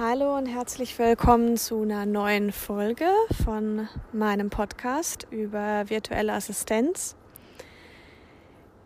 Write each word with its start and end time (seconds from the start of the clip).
Hallo 0.00 0.36
und 0.36 0.46
herzlich 0.46 0.96
willkommen 0.96 1.56
zu 1.56 1.82
einer 1.82 2.06
neuen 2.06 2.52
Folge 2.52 3.08
von 3.44 3.88
meinem 4.12 4.48
Podcast 4.48 5.26
über 5.32 5.90
virtuelle 5.90 6.34
Assistenz. 6.34 7.16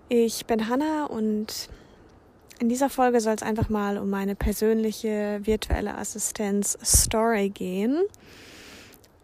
Ich 0.08 0.46
bin 0.46 0.70
Hanna 0.70 1.04
und 1.04 1.68
in 2.60 2.70
dieser 2.70 2.88
Folge 2.88 3.20
soll 3.20 3.34
es 3.34 3.42
einfach 3.42 3.68
mal 3.68 3.98
um 3.98 4.08
meine 4.08 4.34
persönliche 4.34 5.40
virtuelle 5.42 5.98
Assistenz 5.98 6.78
Story 6.82 7.50
gehen. 7.50 8.00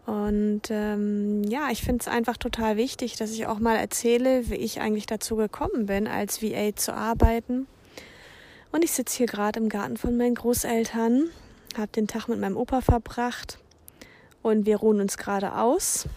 Und 0.05 0.69
ähm, 0.69 1.43
ja, 1.45 1.69
ich 1.71 1.81
finde 1.81 2.01
es 2.01 2.07
einfach 2.07 2.37
total 2.37 2.77
wichtig, 2.77 3.15
dass 3.15 3.31
ich 3.31 3.47
auch 3.47 3.57
mal 3.57 3.77
erzähle, 3.77 4.47
wie 4.51 4.57
ich 4.57 4.79
eigentlich 4.79 5.07
dazu 5.07 5.37
gekommen 5.37 5.87
bin, 5.87 6.05
als 6.05 6.43
VA 6.43 6.75
zu 6.75 6.93
arbeiten. 6.93 7.65
Und 8.71 8.83
ich 8.83 8.91
sitze 8.91 9.17
hier 9.17 9.25
gerade 9.25 9.59
im 9.59 9.69
Garten 9.69 9.97
von 9.97 10.15
meinen 10.17 10.35
Großeltern 10.35 11.31
habe 11.77 11.91
den 11.91 12.07
Tag 12.07 12.27
mit 12.27 12.39
meinem 12.39 12.57
Opa 12.57 12.81
verbracht 12.81 13.59
und 14.41 14.65
wir 14.65 14.77
ruhen 14.77 15.01
uns 15.01 15.17
gerade 15.17 15.55
aus. 15.55 16.07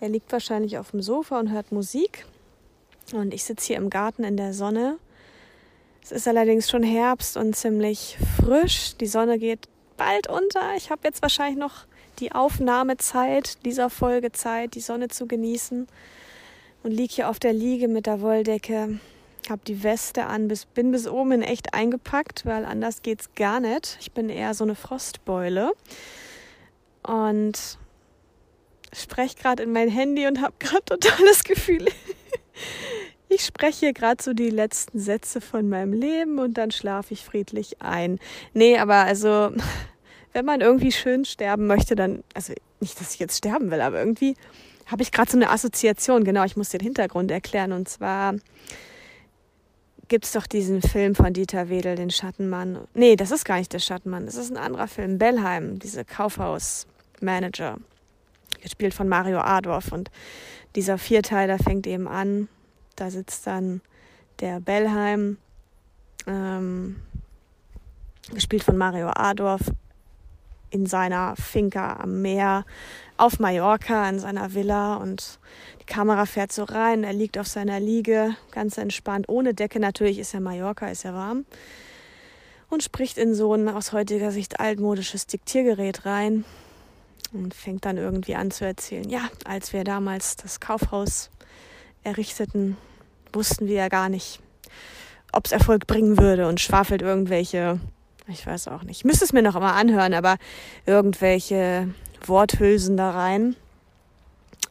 Er 0.00 0.08
liegt 0.08 0.30
wahrscheinlich 0.30 0.78
auf 0.78 0.92
dem 0.92 1.02
Sofa 1.02 1.38
und 1.38 1.50
hört 1.50 1.72
Musik 1.72 2.26
und 3.12 3.34
ich 3.34 3.44
sitze 3.44 3.68
hier 3.68 3.76
im 3.76 3.90
Garten 3.90 4.24
in 4.24 4.36
der 4.36 4.52
Sonne. 4.52 4.98
Es 6.02 6.12
ist 6.12 6.28
allerdings 6.28 6.70
schon 6.70 6.82
Herbst 6.82 7.36
und 7.36 7.54
ziemlich 7.56 8.16
frisch. 8.36 8.96
Die 8.96 9.06
Sonne 9.06 9.38
geht 9.38 9.68
bald 9.96 10.28
unter. 10.28 10.74
Ich 10.76 10.90
habe 10.90 11.02
jetzt 11.04 11.22
wahrscheinlich 11.22 11.58
noch 11.58 11.84
die 12.18 12.32
Aufnahmezeit 12.32 13.64
dieser 13.64 13.90
Folge 13.90 14.32
Zeit, 14.32 14.74
die 14.74 14.80
Sonne 14.80 15.08
zu 15.08 15.26
genießen 15.26 15.86
und 16.82 16.90
liege 16.90 17.14
hier 17.14 17.28
auf 17.28 17.38
der 17.38 17.52
Liege 17.52 17.88
mit 17.88 18.06
der 18.06 18.20
Wolldecke 18.20 19.00
habe 19.50 19.62
die 19.66 19.82
Weste 19.82 20.26
an, 20.26 20.48
bis, 20.48 20.66
bin 20.66 20.90
bis 20.90 21.06
oben 21.06 21.32
in 21.32 21.42
echt 21.42 21.74
eingepackt, 21.74 22.46
weil 22.46 22.64
anders 22.64 23.02
geht's 23.02 23.34
gar 23.34 23.60
nicht. 23.60 23.98
Ich 24.00 24.12
bin 24.12 24.28
eher 24.28 24.54
so 24.54 24.64
eine 24.64 24.74
Frostbeule 24.74 25.72
und 27.02 27.78
spreche 28.92 29.36
gerade 29.36 29.62
in 29.62 29.72
mein 29.72 29.88
Handy 29.88 30.26
und 30.26 30.40
habe 30.40 30.54
gerade 30.58 30.84
totales 30.84 31.44
Gefühl. 31.44 31.86
Ich 33.28 33.44
spreche 33.44 33.80
hier 33.80 33.92
gerade 33.92 34.22
so 34.22 34.32
die 34.32 34.50
letzten 34.50 34.98
Sätze 34.98 35.40
von 35.40 35.68
meinem 35.68 35.92
Leben 35.92 36.38
und 36.38 36.54
dann 36.54 36.70
schlafe 36.70 37.12
ich 37.12 37.24
friedlich 37.24 37.82
ein. 37.82 38.18
Nee, 38.54 38.78
aber 38.78 38.96
also, 38.96 39.50
wenn 40.32 40.44
man 40.44 40.60
irgendwie 40.60 40.92
schön 40.92 41.24
sterben 41.24 41.66
möchte, 41.66 41.94
dann, 41.94 42.24
also 42.34 42.54
nicht, 42.80 43.00
dass 43.00 43.14
ich 43.14 43.20
jetzt 43.20 43.36
sterben 43.36 43.70
will, 43.70 43.80
aber 43.80 43.98
irgendwie 43.98 44.34
habe 44.86 45.02
ich 45.02 45.12
gerade 45.12 45.30
so 45.30 45.36
eine 45.36 45.50
Assoziation. 45.50 46.24
Genau, 46.24 46.44
ich 46.44 46.56
muss 46.56 46.70
den 46.70 46.80
Hintergrund 46.80 47.30
erklären. 47.30 47.72
Und 47.72 47.88
zwar 47.88 48.34
gibt 50.08 50.24
es 50.24 50.32
doch 50.32 50.46
diesen 50.46 50.82
Film 50.82 51.14
von 51.14 51.32
Dieter 51.32 51.68
Wedel, 51.68 51.96
den 51.96 52.10
Schattenmann. 52.10 52.86
Nee, 52.94 53.16
das 53.16 53.30
ist 53.30 53.44
gar 53.44 53.58
nicht 53.58 53.72
der 53.72 53.78
Schattenmann, 53.78 54.26
das 54.26 54.36
ist 54.36 54.50
ein 54.50 54.56
anderer 54.56 54.88
Film. 54.88 55.18
Bellheim, 55.18 55.78
diese 55.78 56.04
Kaufhausmanager, 56.04 57.78
gespielt 58.62 58.94
von 58.94 59.08
Mario 59.08 59.38
Adorf. 59.38 59.92
Und 59.92 60.10
dieser 60.76 60.98
Vierteiler 60.98 61.58
fängt 61.58 61.86
eben 61.86 62.08
an. 62.08 62.48
Da 62.96 63.10
sitzt 63.10 63.46
dann 63.46 63.80
der 64.40 64.60
Bellheim, 64.60 65.38
ähm, 66.26 66.96
gespielt 68.32 68.64
von 68.64 68.76
Mario 68.76 69.08
Adorf, 69.08 69.62
in 70.70 70.86
seiner 70.86 71.34
Finca 71.36 71.96
am 72.00 72.22
Meer 72.22 72.64
auf 73.16 73.40
Mallorca 73.40 74.08
in 74.08 74.18
seiner 74.18 74.54
Villa 74.54 74.96
und 74.96 75.38
die 75.80 75.86
Kamera 75.86 76.24
fährt 76.24 76.52
so 76.52 76.64
rein. 76.64 77.04
Er 77.04 77.12
liegt 77.12 77.38
auf 77.38 77.48
seiner 77.48 77.80
Liege, 77.80 78.36
ganz 78.52 78.78
entspannt, 78.78 79.28
ohne 79.28 79.54
Decke. 79.54 79.80
Natürlich 79.80 80.18
ist 80.18 80.32
ja 80.32 80.40
Mallorca, 80.40 80.88
ist 80.88 81.02
ja 81.02 81.14
warm. 81.14 81.44
Und 82.70 82.82
spricht 82.82 83.18
in 83.18 83.34
so 83.34 83.54
ein 83.54 83.68
aus 83.68 83.92
heutiger 83.92 84.30
Sicht 84.30 84.60
altmodisches 84.60 85.26
Diktiergerät 85.26 86.06
rein 86.06 86.44
und 87.32 87.54
fängt 87.54 87.84
dann 87.84 87.96
irgendwie 87.96 88.36
an 88.36 88.50
zu 88.50 88.64
erzählen. 88.64 89.08
Ja, 89.08 89.28
als 89.44 89.72
wir 89.72 89.84
damals 89.84 90.36
das 90.36 90.60
Kaufhaus 90.60 91.30
errichteten, 92.04 92.76
wussten 93.32 93.66
wir 93.66 93.74
ja 93.74 93.88
gar 93.88 94.08
nicht, 94.08 94.40
ob 95.32 95.46
es 95.46 95.52
Erfolg 95.52 95.86
bringen 95.86 96.18
würde 96.18 96.46
und 96.48 96.60
schwafelt 96.60 97.02
irgendwelche, 97.02 97.80
ich 98.28 98.46
weiß 98.46 98.68
auch 98.68 98.82
nicht, 98.82 98.98
ich 98.98 99.04
müsste 99.04 99.24
es 99.24 99.32
mir 99.32 99.42
noch 99.42 99.56
immer 99.56 99.74
anhören, 99.74 100.14
aber 100.14 100.36
irgendwelche 100.86 101.88
Worthülsen 102.26 102.96
da 102.96 103.10
rein. 103.10 103.56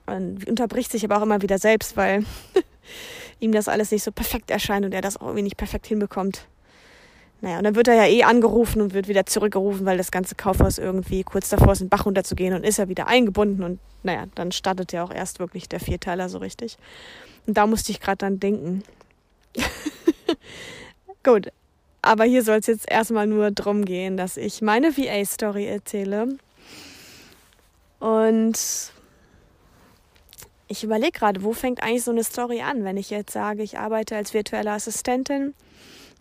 Und 0.05 0.47
unterbricht 0.47 0.91
sich 0.91 1.03
aber 1.03 1.17
auch 1.17 1.23
immer 1.23 1.41
wieder 1.41 1.57
selbst, 1.57 1.97
weil 1.97 2.23
ihm 3.39 3.51
das 3.51 3.67
alles 3.67 3.91
nicht 3.91 4.03
so 4.03 4.11
perfekt 4.11 4.51
erscheint 4.51 4.85
und 4.85 4.93
er 4.93 5.01
das 5.01 5.17
auch 5.17 5.27
irgendwie 5.27 5.43
nicht 5.43 5.57
perfekt 5.57 5.87
hinbekommt. 5.87 6.47
Naja, 7.41 7.59
und 7.59 7.65
dann 7.65 7.75
wird 7.75 7.87
er 7.87 7.95
ja 7.95 8.05
eh 8.05 8.23
angerufen 8.23 8.81
und 8.81 8.93
wird 8.93 9.07
wieder 9.07 9.25
zurückgerufen, 9.25 9.85
weil 9.85 9.97
das 9.97 10.11
ganze 10.11 10.33
Kaufhaus 10.35 10.79
irgendwie 10.79 11.23
kurz 11.23 11.49
davor 11.49 11.73
ist, 11.73 11.81
in 11.81 11.85
den 11.85 11.89
Bach 11.89 12.05
runterzugehen 12.05 12.53
und 12.55 12.63
ist 12.63 12.79
er 12.79 12.89
wieder 12.89 13.07
eingebunden 13.07 13.63
und 13.63 13.79
naja, 14.03 14.25
dann 14.35 14.51
startet 14.51 14.91
ja 14.91 15.03
auch 15.03 15.11
erst 15.11 15.39
wirklich 15.39 15.69
der 15.69 15.79
Vierteiler 15.79 16.29
so 16.29 16.39
richtig. 16.39 16.77
Und 17.45 17.57
da 17.57 17.67
musste 17.67 17.91
ich 17.91 17.99
gerade 17.99 18.17
dann 18.17 18.39
denken. 18.39 18.83
Gut, 21.23 21.51
aber 22.07 22.23
hier 22.23 22.43
soll 22.43 22.57
es 22.57 22.67
jetzt 22.67 22.89
erstmal 22.89 23.27
nur 23.27 23.51
drum 23.51 23.85
gehen, 23.85 24.17
dass 24.17 24.37
ich 24.37 24.61
meine 24.61 24.97
VA-Story 24.97 25.65
erzähle 25.67 26.37
und 27.99 28.57
ich 30.67 30.83
überlege 30.83 31.11
gerade, 31.11 31.43
wo 31.43 31.53
fängt 31.53 31.81
eigentlich 31.81 32.03
so 32.03 32.11
eine 32.11 32.23
Story 32.23 32.61
an, 32.61 32.83
wenn 32.83 32.97
ich 32.97 33.09
jetzt 33.09 33.31
sage, 33.31 33.63
ich 33.63 33.79
arbeite 33.79 34.15
als 34.15 34.33
virtuelle 34.33 34.71
Assistentin, 34.71 35.53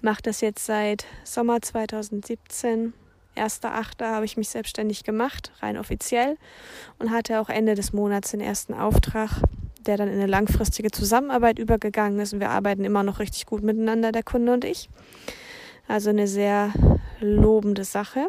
mache 0.00 0.22
das 0.22 0.40
jetzt 0.40 0.66
seit 0.66 1.04
Sommer 1.24 1.60
2017. 1.60 2.92
1.8. 3.36 4.04
habe 4.06 4.24
ich 4.24 4.38
mich 4.38 4.48
selbstständig 4.48 5.04
gemacht, 5.04 5.52
rein 5.60 5.76
offiziell, 5.76 6.38
und 6.98 7.10
hatte 7.10 7.40
auch 7.40 7.50
Ende 7.50 7.74
des 7.74 7.92
Monats 7.92 8.30
den 8.30 8.40
ersten 8.40 8.72
Auftrag, 8.72 9.30
der 9.84 9.98
dann 9.98 10.08
in 10.08 10.14
eine 10.14 10.26
langfristige 10.26 10.90
Zusammenarbeit 10.90 11.58
übergegangen 11.58 12.18
ist. 12.18 12.32
Und 12.32 12.40
wir 12.40 12.50
arbeiten 12.50 12.84
immer 12.84 13.02
noch 13.02 13.18
richtig 13.18 13.44
gut 13.44 13.62
miteinander, 13.62 14.10
der 14.10 14.22
Kunde 14.22 14.54
und 14.54 14.64
ich. 14.64 14.88
Also 15.88 16.10
eine 16.10 16.26
sehr 16.26 16.72
lobende 17.20 17.84
Sache. 17.84 18.28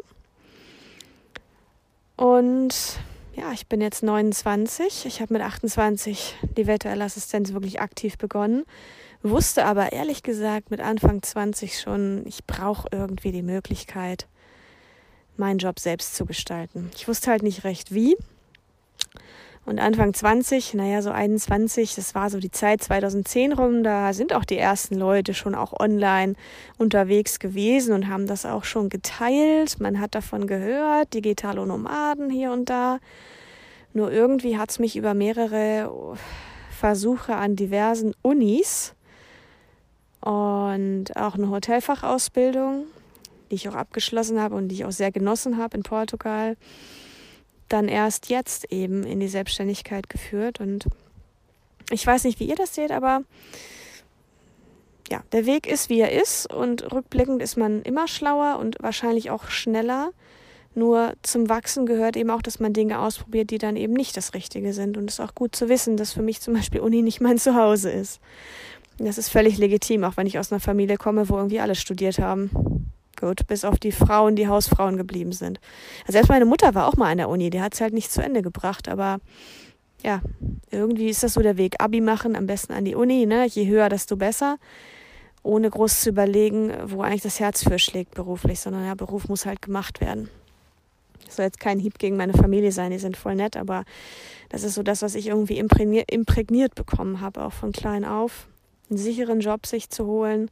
Und 2.16 3.00
ja, 3.36 3.52
ich 3.52 3.68
bin 3.68 3.82
jetzt 3.82 4.04
29. 4.04 5.06
Ich 5.06 5.22
habe 5.22 5.34
mit 5.34 5.44
28 5.44 6.36
die 6.58 6.68
virtuelle 6.68 7.06
wirklich 7.06 7.80
aktiv 7.80 8.18
begonnen. 8.18 8.66
Wusste 9.24 9.66
aber 9.66 9.92
ehrlich 9.92 10.24
gesagt 10.24 10.72
mit 10.72 10.80
Anfang 10.80 11.22
20 11.22 11.80
schon, 11.80 12.26
ich 12.26 12.46
brauche 12.46 12.88
irgendwie 12.92 13.32
die 13.32 13.42
Möglichkeit, 13.42 14.28
meinen 15.38 15.60
Job 15.60 15.80
selbst 15.80 16.16
zu 16.16 16.26
gestalten. 16.26 16.90
Ich 16.96 17.08
wusste 17.08 17.32
halt 17.32 17.44
nicht 17.44 17.64
recht 17.64 17.94
wie. 17.94 18.18
Und 19.68 19.80
Anfang 19.80 20.14
20, 20.14 20.76
naja, 20.76 21.02
so 21.02 21.12
21, 21.12 21.94
das 21.96 22.16
war 22.16 22.30
so 22.30 22.40
die 22.40 22.52
Zeit 22.52 22.82
2010 22.82 23.52
rum, 23.52 23.84
da 23.84 24.14
sind 24.14 24.32
auch 24.32 24.46
die 24.46 24.58
ersten 24.58 24.96
Leute 24.96 25.34
schon 25.34 25.56
auch 25.56 25.78
online 25.78 26.36
unterwegs 26.78 27.38
gewesen 27.38 27.94
und 27.94 28.08
haben 28.08 28.28
das 28.28 28.46
auch 28.46 28.64
schon 28.64 28.88
geteilt. 28.88 29.82
Man 29.82 30.00
hat 30.00 30.16
davon 30.16 30.48
gehört, 30.48 31.14
digitale 31.14 31.68
Nomaden 31.68 32.30
hier 32.30 32.54
und 32.54 32.70
da. 32.70 33.00
Nur 33.92 34.10
irgendwie 34.10 34.58
hat 34.58 34.70
es 34.70 34.80
mich 34.80 34.96
über 34.96 35.14
mehrere 35.14 36.16
Versuche 36.70 37.36
an 37.36 37.58
diversen 37.58 38.14
Unis 38.22 38.96
und 40.22 41.08
auch 41.18 41.36
eine 41.36 41.50
Hotelfachausbildung, 41.50 42.86
die 43.52 43.56
ich 43.56 43.68
auch 43.68 43.76
abgeschlossen 43.76 44.40
habe 44.40 44.56
und 44.56 44.70
die 44.70 44.76
ich 44.76 44.86
auch 44.86 44.92
sehr 44.94 45.12
genossen 45.12 45.58
habe 45.58 45.76
in 45.76 45.84
Portugal, 45.84 46.56
dann 47.70 47.88
erst 47.88 48.30
jetzt 48.30 48.72
eben 48.72 49.04
in 49.04 49.20
die 49.20 49.28
Selbstständigkeit 49.28 50.10
geführt. 50.10 50.60
Und 50.60 50.88
ich 51.92 52.06
weiß 52.06 52.24
nicht, 52.24 52.40
wie 52.40 52.50
ihr 52.50 52.56
das 52.56 52.76
seht, 52.76 52.92
aber 52.92 53.22
ja, 55.10 55.24
der 55.32 55.46
Weg 55.46 55.68
ist, 55.68 55.90
wie 55.90 56.00
er 56.00 56.12
ist. 56.12 56.52
Und 56.54 56.92
rückblickend 56.92 57.42
ist 57.42 57.58
man 57.58 57.82
immer 57.84 58.08
schlauer 58.08 58.60
und 58.60 58.78
wahrscheinlich 58.82 59.32
auch 59.32 59.50
schneller. 59.50 60.12
Nur 60.76 61.14
zum 61.24 61.50
Wachsen 61.50 61.86
gehört 61.86 62.18
eben 62.18 62.30
auch, 62.30 62.42
dass 62.42 62.60
man 62.60 62.74
Dinge 62.74 63.00
ausprobiert, 63.00 63.50
die 63.50 63.58
dann 63.58 63.76
eben 63.78 63.94
nicht 63.94 64.16
das 64.16 64.34
Richtige 64.34 64.74
sind. 64.74 64.98
Und 64.98 65.10
es 65.10 65.16
ist 65.16 65.26
auch 65.26 65.34
gut 65.34 65.56
zu 65.56 65.70
wissen, 65.70 65.98
dass 65.98 66.14
für 66.14 66.22
mich 66.22 66.42
zum 66.42 66.54
Beispiel 66.54 66.82
Uni 66.82 67.02
nicht 67.02 67.20
mein 67.20 67.40
Zuhause 67.40 67.90
ist. 67.90 68.20
Das 69.00 69.18
ist 69.18 69.30
völlig 69.30 69.58
legitim, 69.58 70.04
auch 70.04 70.18
wenn 70.18 70.28
ich 70.28 70.40
aus 70.40 70.52
einer 70.52 70.60
Familie 70.60 70.98
komme, 70.98 71.30
wo 71.30 71.38
irgendwie 71.38 71.60
alle 71.60 71.76
studiert 71.76 72.20
haben. 72.20 72.77
Gut, 73.20 73.48
bis 73.48 73.66
auf 73.66 73.80
die 73.80 73.92
Frauen, 73.92 74.36
die 74.36 74.48
Hausfrauen 74.48 74.96
geblieben 74.96 75.32
sind. 75.32 75.60
Also 76.02 76.14
selbst 76.14 76.30
meine 76.30 76.46
Mutter 76.46 76.76
war 76.76 76.88
auch 76.88 76.96
mal 76.96 77.12
an 77.12 77.18
der 77.18 77.30
Uni, 77.30 77.50
die 77.50 77.62
hat 77.62 77.74
es 77.74 77.82
halt 77.82 77.94
nicht 77.94 78.12
zu 78.12 78.22
Ende 78.22 78.44
gebracht, 78.44 78.88
aber 78.88 79.20
ja, 80.04 80.22
irgendwie 80.70 81.10
ist 81.10 81.24
das 81.24 81.34
so 81.34 81.42
der 81.42 81.58
Weg. 81.58 81.76
Abi 81.80 82.02
machen, 82.02 82.36
am 82.36 82.46
besten 82.46 82.74
an 82.74 82.86
die 82.86 82.94
Uni, 82.94 83.26
ne? 83.26 83.48
Je 83.48 83.68
höher, 83.68 83.90
desto 83.90 84.16
besser. 84.16 84.58
Ohne 85.42 85.70
groß 85.70 86.02
zu 86.02 86.10
überlegen, 86.10 86.72
wo 86.86 87.02
eigentlich 87.02 87.24
das 87.24 87.40
Herz 87.40 87.64
für 87.64 87.80
schlägt 87.80 88.14
beruflich, 88.14 88.60
sondern 88.60 88.86
ja, 88.86 88.94
Beruf 88.94 89.28
muss 89.28 89.46
halt 89.46 89.62
gemacht 89.62 90.02
werden. 90.02 90.30
Das 91.26 91.38
soll 91.38 91.46
jetzt 91.46 91.60
kein 91.60 91.80
Hieb 91.80 92.00
gegen 92.00 92.18
meine 92.18 92.34
Familie 92.34 92.72
sein, 92.72 92.92
die 92.92 93.00
sind 93.00 93.18
voll 93.18 93.36
nett, 93.36 93.58
aber 93.58 93.84
das 94.50 94.64
ist 94.64 94.76
so 94.76 94.84
das, 94.84 95.02
was 95.02 95.16
ich 95.16 95.28
irgendwie 95.28 95.58
imprägniert 95.58 96.76
bekommen 96.76 97.22
habe, 97.22 97.44
auch 97.44 97.54
von 97.54 97.72
klein 97.72 98.06
auf. 98.06 98.48
Einen 98.90 98.98
sicheren 98.98 99.40
Job 99.40 99.66
sich 99.66 99.90
zu 99.90 100.06
holen, 100.06 100.50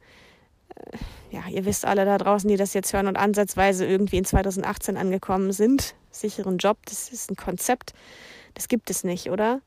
ja, 1.32 1.42
ihr 1.50 1.66
wisst 1.66 1.86
alle 1.86 2.06
da 2.06 2.18
draußen, 2.18 2.50
die 2.50 2.58
das 2.58 2.74
jetzt 2.74 2.94
hören 2.94 3.08
und 3.08 3.18
ansatzweise 3.18 3.86
irgendwie 3.86 4.18
in 4.18 4.26
2018 4.26 4.98
angekommen 4.98 5.52
sind, 5.52 5.96
sicheren 6.12 6.58
Job, 6.58 6.78
das 6.86 7.10
ist 7.10 7.32
ein 7.32 7.36
Konzept, 7.36 7.94
das 8.54 8.68
gibt 8.68 8.90
es 8.90 9.04
nicht, 9.04 9.30
oder? 9.30 9.62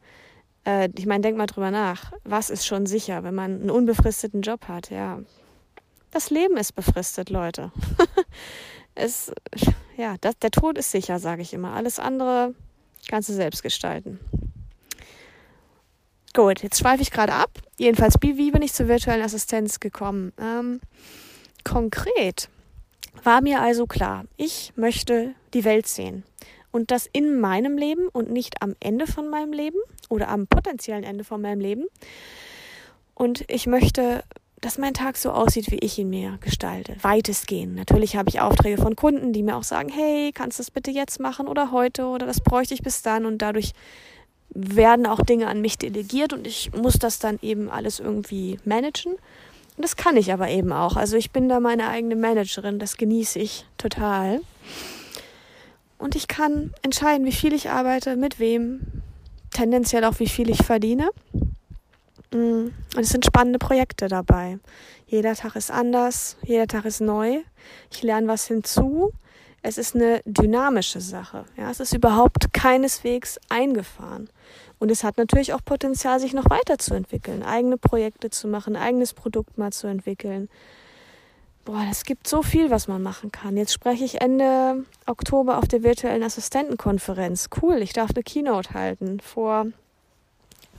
Äh, 0.65 0.89
ich 0.97 1.07
meine, 1.07 1.23
denk 1.23 1.37
mal 1.37 1.47
drüber 1.47 1.71
nach. 1.71 2.13
Was 2.25 2.51
ist 2.51 2.67
schon 2.67 2.87
sicher, 2.87 3.23
wenn 3.23 3.35
man 3.35 3.61
einen 3.61 3.71
unbefristeten 3.71 4.43
Job 4.43 4.69
hat? 4.69 4.91
Ja, 4.91 5.21
das 6.11 6.31
Leben 6.31 6.57
ist 6.57 6.75
befristet, 6.75 7.31
Leute. 7.31 7.71
es, 8.95 9.33
ja, 9.97 10.17
das, 10.21 10.39
der 10.39 10.51
Tod 10.51 10.79
ist 10.79 10.91
sicher, 10.91 11.19
sage 11.19 11.43
ich 11.43 11.53
immer. 11.53 11.73
Alles 11.73 11.99
andere 11.99 12.55
kannst 13.09 13.29
du 13.29 13.35
selbst 13.35 13.63
gestalten. 13.63 14.19
Gut, 16.38 16.62
jetzt 16.62 16.79
schweife 16.79 17.02
ich 17.02 17.11
gerade 17.11 17.32
ab. 17.32 17.50
Jedenfalls, 17.79 18.14
wie 18.20 18.52
bin 18.52 18.62
ich 18.62 18.73
zur 18.73 18.87
virtuellen 18.87 19.25
Assistenz 19.25 19.81
gekommen? 19.81 20.32
Ähm, 20.40 20.81
konkret 21.64 22.49
war 23.25 23.40
mir 23.40 23.61
also 23.61 23.87
klar, 23.87 24.25
ich 24.37 24.73
möchte 24.76 25.35
die 25.52 25.64
Welt 25.64 25.88
sehen. 25.88 26.23
Und 26.70 26.93
das 26.93 27.08
in 27.12 27.40
meinem 27.40 27.76
Leben 27.76 28.06
und 28.06 28.31
nicht 28.31 28.62
am 28.62 28.76
Ende 28.79 29.08
von 29.08 29.29
meinem 29.29 29.52
Leben 29.52 29.79
oder 30.08 30.29
am 30.29 30.46
potenziellen 30.46 31.02
Ende 31.02 31.25
von 31.25 31.43
meinem 31.43 31.58
Leben. 31.58 31.87
Und 33.17 33.44
ich 33.50 33.67
möchte 33.67 34.23
dass 34.61 34.76
mein 34.76 34.94
Tag 34.94 35.17
so 35.17 35.31
aussieht, 35.31 35.70
wie 35.70 35.79
ich 35.79 35.99
ihn 35.99 36.11
mir 36.11 36.38
gestalte. 36.40 36.96
Weitestgehend. 37.02 37.76
Natürlich 37.76 38.17
habe 38.17 38.29
ich 38.29 38.40
Aufträge 38.40 38.81
von 38.81 38.96
Kunden, 38.96 39.32
die 39.32 39.44
mir 39.44 39.56
auch 39.56 39.62
sagen, 39.62 39.88
hey, 39.88 40.32
kannst 40.32 40.58
du 40.58 40.62
das 40.62 40.73
bitte 40.73 40.90
jetzt 40.90 41.20
machen 41.20 41.46
oder 41.46 41.70
heute 41.70 42.06
oder 42.06 42.26
das 42.26 42.40
bräuchte 42.40 42.75
ich 42.75 42.82
bis 42.82 43.02
dann 43.02 43.25
und 43.25 43.38
dadurch 43.38 43.73
werden 44.61 45.07
auch 45.07 45.21
Dinge 45.23 45.47
an 45.47 45.61
mich 45.61 45.79
delegiert 45.79 46.33
und 46.33 46.47
ich 46.47 46.73
muss 46.73 46.95
das 46.95 47.19
dann 47.19 47.39
eben 47.43 47.71
alles 47.71 48.01
irgendwie 48.01 48.59
managen. 48.65 49.13
Und 49.13 49.85
das 49.85 49.97
kann 49.97 50.17
ich 50.17 50.33
aber 50.33 50.49
eben 50.49 50.73
auch. 50.73 50.97
Also 50.97 51.17
ich 51.17 51.31
bin 51.31 51.49
da 51.49 51.61
meine 51.61 51.89
eigene 51.89 52.17
Managerin, 52.17 52.81
das 52.81 52.97
genieße 52.97 53.39
ich 53.39 53.65
total. 53.79 54.41
Und 55.99 56.17
ich 56.17 56.27
kann 56.27 56.73
entscheiden, 56.83 57.25
wie 57.25 57.33
viel 57.33 57.53
ich 57.53 57.71
arbeite, 57.71 58.17
mit 58.17 58.41
wem, 58.41 58.81
tendenziell 59.53 60.05
auch 60.05 60.19
wie 60.19 60.29
viel 60.29 60.51
ich 60.51 60.65
verdiene. 60.65 61.11
Mm, 62.33 62.69
und 62.97 62.99
es 62.99 63.11
sind 63.11 63.25
spannende 63.25 63.61
Projekte 63.61 64.09
dabei. 64.09 64.59
Jeder 65.07 65.35
Tag 65.35 65.55
ist 65.55 65.71
anders, 65.71 66.37
jeder 66.45 66.67
Tag 66.67 66.85
ist 66.85 67.01
neu. 67.01 67.39
Ich 67.91 68.03
lerne 68.03 68.27
was 68.27 68.47
hinzu. 68.47 69.13
Es 69.63 69.79
ist 69.79 69.95
eine 69.95 70.23
dynamische 70.25 71.01
Sache. 71.01 71.45
Ja, 71.57 71.71
es 71.71 71.81
ist 71.81 71.95
überhaupt 71.95 72.53
keineswegs 72.53 73.39
eingefahren. 73.49 74.29
Und 74.79 74.91
es 74.91 75.03
hat 75.05 75.19
natürlich 75.19 75.53
auch 75.53 75.65
Potenzial, 75.65 76.21
sich 76.21 76.35
noch 76.35 76.49
weiterzuentwickeln, 76.49 77.43
eigene 77.43 77.79
Projekte 77.79 78.31
zu 78.31 78.47
machen, 78.49 78.77
eigenes 78.77 79.13
Produkt 79.13 79.59
mal 79.59 79.73
zu 79.73 79.87
entwickeln. 79.87 80.49
Boah, 81.65 81.85
es 81.91 82.05
gibt 82.05 82.27
so 82.27 82.43
viel, 82.43 82.71
was 82.71 82.89
man 82.89 83.03
machen 83.03 83.31
kann. 83.31 83.57
Jetzt 83.57 83.73
spreche 83.73 84.05
ich 84.05 84.21
Ende 84.21 84.85
Oktober 85.07 85.59
auf 85.59 85.69
der 85.69 85.83
virtuellen 85.83 86.23
Assistentenkonferenz. 86.23 87.51
Cool, 87.61 87.83
ich 87.83 87.93
darf 87.93 88.11
eine 88.15 88.23
Keynote 88.23 88.73
halten 88.73 89.21
vor 89.21 89.67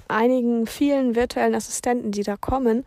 einigen 0.08 0.66
vielen 0.66 1.16
virtuellen 1.16 1.54
Assistenten, 1.54 2.12
die 2.12 2.24
da 2.24 2.38
kommen 2.38 2.86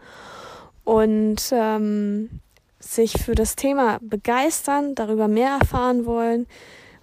und 0.85 1.41
ähm, 1.53 2.41
sich 2.81 3.13
für 3.23 3.35
das 3.35 3.55
Thema 3.55 3.99
begeistern, 4.03 4.95
darüber 4.95 5.29
mehr 5.29 5.59
erfahren 5.61 6.05
wollen. 6.05 6.47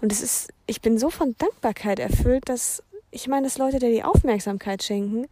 Und 0.02 0.12
es 0.12 0.22
ist, 0.22 0.50
ich 0.68 0.82
bin 0.82 0.98
so 0.98 1.10
von 1.10 1.36
Dankbarkeit 1.38 2.00
erfüllt, 2.00 2.50
dass 2.50 2.84
ich 3.12 3.28
meine, 3.28 3.44
dass 3.44 3.58
Leute 3.58 3.80
dir 3.80 3.92
die 3.92 4.04
Aufmerksamkeit 4.04 4.84
schenken 4.84 5.28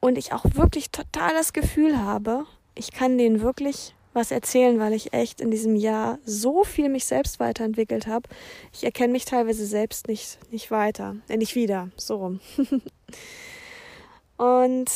und 0.00 0.18
ich 0.18 0.32
auch 0.32 0.44
wirklich 0.54 0.90
total 0.90 1.32
das 1.34 1.52
Gefühl 1.52 1.98
habe, 1.98 2.46
ich 2.74 2.92
kann 2.92 3.18
denen 3.18 3.40
wirklich 3.40 3.94
was 4.14 4.30
erzählen, 4.30 4.78
weil 4.78 4.92
ich 4.92 5.12
echt 5.12 5.40
in 5.40 5.50
diesem 5.50 5.76
Jahr 5.76 6.18
so 6.24 6.64
viel 6.64 6.88
mich 6.88 7.04
selbst 7.04 7.40
weiterentwickelt 7.40 8.06
habe. 8.06 8.28
Ich 8.72 8.84
erkenne 8.84 9.12
mich 9.12 9.24
teilweise 9.24 9.66
selbst 9.66 10.08
nicht, 10.08 10.38
nicht 10.50 10.70
weiter, 10.70 11.16
äh, 11.28 11.36
nicht 11.36 11.54
wieder, 11.54 11.90
so 11.96 12.16
rum. 12.16 12.40
Und 14.36 14.90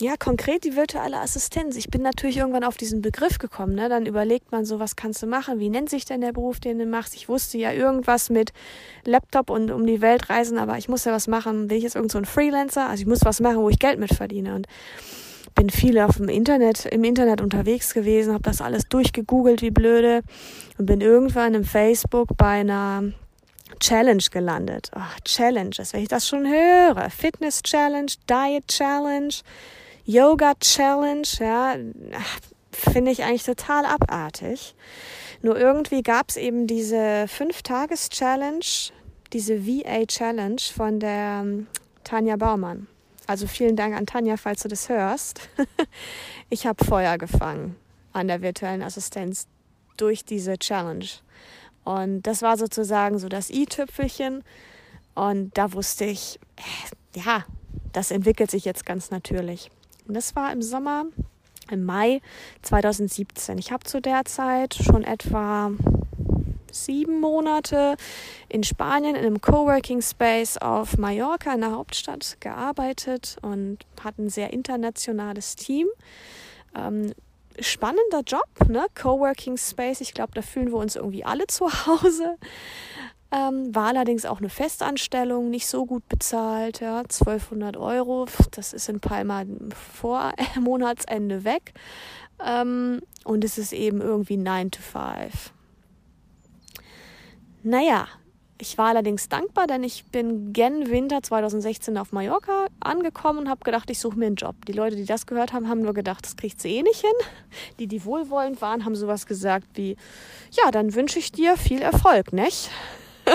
ja, 0.00 0.16
konkret 0.16 0.64
die 0.64 0.76
virtuelle 0.76 1.18
Assistenz. 1.18 1.76
Ich 1.76 1.88
bin 1.88 2.00
natürlich 2.00 2.38
irgendwann 2.38 2.64
auf 2.64 2.78
diesen 2.78 3.02
Begriff 3.02 3.38
gekommen. 3.38 3.74
Ne? 3.74 3.88
Dann 3.90 4.06
überlegt 4.06 4.50
man 4.50 4.64
so, 4.64 4.78
was 4.78 4.96
kannst 4.96 5.22
du 5.22 5.26
machen? 5.26 5.58
Wie 5.58 5.68
nennt 5.68 5.90
sich 5.90 6.06
denn 6.06 6.22
der 6.22 6.32
Beruf, 6.32 6.58
den 6.58 6.78
du 6.78 6.86
machst? 6.86 7.14
Ich 7.14 7.28
wusste 7.28 7.58
ja 7.58 7.72
irgendwas 7.72 8.30
mit 8.30 8.52
Laptop 9.04 9.50
und 9.50 9.70
um 9.70 9.86
die 9.86 10.00
Welt 10.00 10.30
reisen, 10.30 10.56
aber 10.56 10.78
ich 10.78 10.88
muss 10.88 11.04
ja 11.04 11.12
was 11.12 11.28
machen. 11.28 11.68
Bin 11.68 11.76
ich 11.76 11.84
jetzt 11.84 11.96
irgend 11.96 12.12
so 12.12 12.18
ein 12.18 12.24
Freelancer? 12.24 12.88
Also 12.88 13.02
ich 13.02 13.06
muss 13.06 13.24
was 13.24 13.40
machen, 13.40 13.58
wo 13.58 13.68
ich 13.68 13.78
Geld 13.78 13.98
mit 13.98 14.14
verdiene. 14.14 14.54
Und 14.54 14.66
bin 15.54 15.68
viel 15.68 15.98
auf 15.98 16.16
dem 16.16 16.30
Internet, 16.30 16.86
im 16.86 17.04
Internet 17.04 17.42
unterwegs 17.42 17.92
gewesen, 17.92 18.32
habe 18.32 18.44
das 18.44 18.62
alles 18.62 18.84
durchgegoogelt, 18.88 19.60
wie 19.60 19.70
blöde. 19.70 20.22
Und 20.78 20.86
bin 20.86 21.02
irgendwann 21.02 21.52
im 21.54 21.64
Facebook 21.64 22.36
bei 22.38 22.60
einer 22.60 23.12
Challenge 23.80 24.24
gelandet. 24.30 24.90
Oh, 24.96 25.00
Challenges, 25.24 25.92
wenn 25.92 26.02
ich 26.02 26.08
das 26.08 26.26
schon 26.26 26.46
höre. 26.46 27.10
Fitness 27.10 27.62
Challenge, 27.62 28.10
Diet 28.28 28.66
Challenge, 28.68 29.34
Yoga 30.04 30.54
Challenge, 30.60 31.26
ja, 31.38 31.76
finde 32.72 33.10
ich 33.10 33.22
eigentlich 33.22 33.44
total 33.44 33.84
abartig. 33.84 34.74
Nur 35.42 35.58
irgendwie 35.58 36.02
gab 36.02 36.28
es 36.28 36.36
eben 36.36 36.66
diese 36.66 37.26
Fünf-Tages-Challenge, 37.28 38.64
diese 39.32 39.66
VA-Challenge 39.66 40.60
von 40.74 41.00
der 41.00 41.40
ähm, 41.42 41.66
Tanja 42.04 42.36
Baumann. 42.36 42.88
Also 43.26 43.46
vielen 43.46 43.76
Dank 43.76 43.94
an 43.94 44.06
Tanja, 44.06 44.36
falls 44.36 44.62
du 44.62 44.68
das 44.68 44.88
hörst. 44.88 45.48
ich 46.50 46.66
habe 46.66 46.84
Feuer 46.84 47.16
gefangen 47.16 47.76
an 48.12 48.26
der 48.26 48.42
virtuellen 48.42 48.82
Assistenz 48.82 49.46
durch 49.96 50.24
diese 50.24 50.58
Challenge. 50.58 51.06
Und 51.84 52.22
das 52.22 52.42
war 52.42 52.56
sozusagen 52.56 53.18
so 53.18 53.28
das 53.28 53.50
i-Tüpfelchen. 53.50 54.42
Und 55.14 55.56
da 55.56 55.72
wusste 55.72 56.04
ich, 56.04 56.38
äh, 56.56 57.20
ja, 57.20 57.44
das 57.92 58.10
entwickelt 58.10 58.50
sich 58.50 58.64
jetzt 58.64 58.84
ganz 58.84 59.10
natürlich. 59.10 59.70
Und 60.10 60.14
das 60.14 60.34
war 60.34 60.52
im 60.52 60.60
Sommer, 60.60 61.04
im 61.70 61.84
Mai 61.84 62.20
2017. 62.62 63.58
Ich 63.58 63.70
habe 63.70 63.84
zu 63.84 64.00
der 64.00 64.24
Zeit 64.24 64.74
schon 64.74 65.04
etwa 65.04 65.70
sieben 66.72 67.20
Monate 67.20 67.94
in 68.48 68.64
Spanien 68.64 69.14
in 69.14 69.24
einem 69.24 69.40
Coworking 69.40 70.02
Space 70.02 70.56
auf 70.56 70.98
Mallorca 70.98 71.54
in 71.54 71.60
der 71.60 71.70
Hauptstadt 71.70 72.38
gearbeitet 72.40 73.36
und 73.42 73.78
hatte 74.02 74.22
ein 74.22 74.30
sehr 74.30 74.52
internationales 74.52 75.54
Team. 75.54 75.86
Ähm, 76.74 77.14
spannender 77.60 78.22
Job, 78.26 78.48
ne? 78.66 78.86
Coworking 79.00 79.58
Space. 79.58 80.00
Ich 80.00 80.12
glaube, 80.12 80.32
da 80.34 80.42
fühlen 80.42 80.72
wir 80.72 80.78
uns 80.78 80.96
irgendwie 80.96 81.24
alle 81.24 81.46
zu 81.46 81.66
Hause. 81.86 82.36
Ähm, 83.32 83.74
war 83.74 83.86
allerdings 83.86 84.26
auch 84.26 84.38
eine 84.38 84.48
Festanstellung, 84.48 85.50
nicht 85.50 85.68
so 85.68 85.86
gut 85.86 86.08
bezahlt, 86.08 86.80
ja, 86.80 86.98
1200 86.98 87.76
Euro. 87.76 88.26
Das 88.50 88.72
ist 88.72 88.88
in 88.88 88.98
Palma 88.98 89.44
vor 89.94 90.32
Monatsende 90.60 91.44
weg. 91.44 91.72
Ähm, 92.44 93.02
und 93.24 93.44
es 93.44 93.58
ist 93.58 93.72
eben 93.72 94.00
irgendwie 94.00 94.36
9 94.36 94.72
to 94.72 94.82
5. 94.82 95.52
Naja, 97.62 98.08
ich 98.60 98.76
war 98.76 98.88
allerdings 98.88 99.28
dankbar, 99.28 99.66
denn 99.66 99.82
ich 99.84 100.04
bin 100.06 100.52
gen 100.52 100.90
Winter 100.90 101.22
2016 101.22 101.96
auf 101.96 102.12
Mallorca 102.12 102.66
angekommen 102.80 103.40
und 103.40 103.48
habe 103.48 103.64
gedacht, 103.64 103.88
ich 103.90 103.98
suche 103.98 104.18
mir 104.18 104.26
einen 104.26 104.36
Job. 104.36 104.54
Die 104.66 104.72
Leute, 104.72 104.96
die 104.96 105.04
das 105.04 105.26
gehört 105.26 105.52
haben, 105.52 105.68
haben 105.68 105.80
nur 105.80 105.94
gedacht, 105.94 106.24
das 106.24 106.36
kriegt 106.36 106.60
sie 106.60 106.76
eh 106.76 106.82
nicht 106.82 107.00
hin. 107.00 107.10
Die, 107.78 107.86
die 107.86 108.04
wohlwollend 108.04 108.60
waren, 108.60 108.84
haben 108.84 108.94
sowas 108.94 109.26
gesagt 109.26 109.66
wie, 109.74 109.96
ja, 110.50 110.70
dann 110.70 110.94
wünsche 110.94 111.18
ich 111.18 111.32
dir 111.32 111.56
viel 111.56 111.80
Erfolg, 111.80 112.32
nicht? 112.32 112.70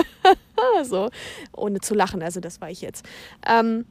so, 0.84 1.10
ohne 1.52 1.80
zu 1.80 1.94
lachen, 1.94 2.22
also 2.22 2.40
das 2.40 2.60
war 2.60 2.70
ich 2.70 2.80
jetzt. 2.80 3.04
Ähm, 3.46 3.86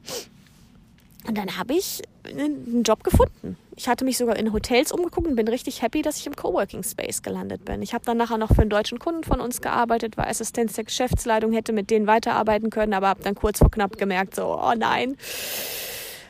und 1.26 1.36
dann 1.36 1.56
habe 1.58 1.74
ich 1.74 2.02
einen 2.24 2.82
Job 2.82 3.02
gefunden. 3.02 3.56
Ich 3.74 3.88
hatte 3.88 4.04
mich 4.04 4.16
sogar 4.16 4.36
in 4.36 4.52
Hotels 4.52 4.92
umgeguckt 4.92 5.26
und 5.26 5.36
bin 5.36 5.48
richtig 5.48 5.82
happy, 5.82 6.02
dass 6.02 6.18
ich 6.18 6.26
im 6.26 6.34
Coworking 6.34 6.82
Space 6.82 7.22
gelandet 7.22 7.64
bin. 7.64 7.82
Ich 7.82 7.94
habe 7.94 8.04
dann 8.04 8.16
nachher 8.16 8.38
noch 8.38 8.54
für 8.54 8.62
einen 8.62 8.70
deutschen 8.70 8.98
Kunden 8.98 9.24
von 9.24 9.40
uns 9.40 9.60
gearbeitet, 9.60 10.16
war 10.16 10.28
Assistenz 10.28 10.74
der 10.74 10.84
Geschäftsleitung, 10.84 11.52
hätte 11.52 11.72
mit 11.72 11.90
denen 11.90 12.06
weiterarbeiten 12.06 12.70
können, 12.70 12.94
aber 12.94 13.08
habe 13.08 13.22
dann 13.22 13.34
kurz 13.34 13.58
vor 13.58 13.70
knapp 13.70 13.98
gemerkt, 13.98 14.34
so, 14.34 14.58
oh 14.58 14.74
nein, 14.76 15.16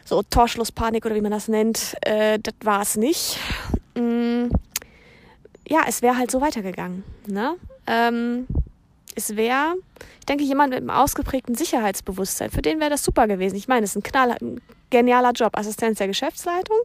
so 0.05 0.23
Torschlusspanik 0.23 1.05
oder 1.05 1.15
wie 1.15 1.21
man 1.21 1.33
das 1.33 1.49
nennt, 1.49 1.95
äh, 2.03 2.39
das 2.39 2.55
war 2.63 2.83
es 2.83 2.97
nicht. 2.97 3.39
Mm, 3.95 4.47
ja, 5.69 5.81
es 5.87 6.03
wäre 6.03 6.17
halt 6.17 6.31
so 6.31 6.41
weitergegangen. 6.41 7.05
Ne? 7.27 7.55
Ähm, 7.87 8.47
es 9.17 9.35
wäre, 9.35 9.75
ich 10.21 10.27
denke, 10.27 10.45
jemand 10.45 10.71
mit 10.71 10.79
einem 10.81 10.91
ausgeprägten 10.91 11.57
Sicherheitsbewusstsein, 11.57 12.51
für 12.51 12.63
den 12.63 12.79
wäre 12.79 12.91
das 12.91 13.03
super 13.03 13.27
gewesen. 13.27 13.57
Ich 13.57 13.67
meine, 13.67 13.85
es 13.85 13.91
ist 13.91 13.97
ein, 13.97 14.03
knall, 14.03 14.31
ein 14.41 14.61
genialer 14.91 15.33
Job, 15.33 15.59
Assistenz 15.59 15.99
der 15.99 16.07
Geschäftsleitung, 16.07 16.77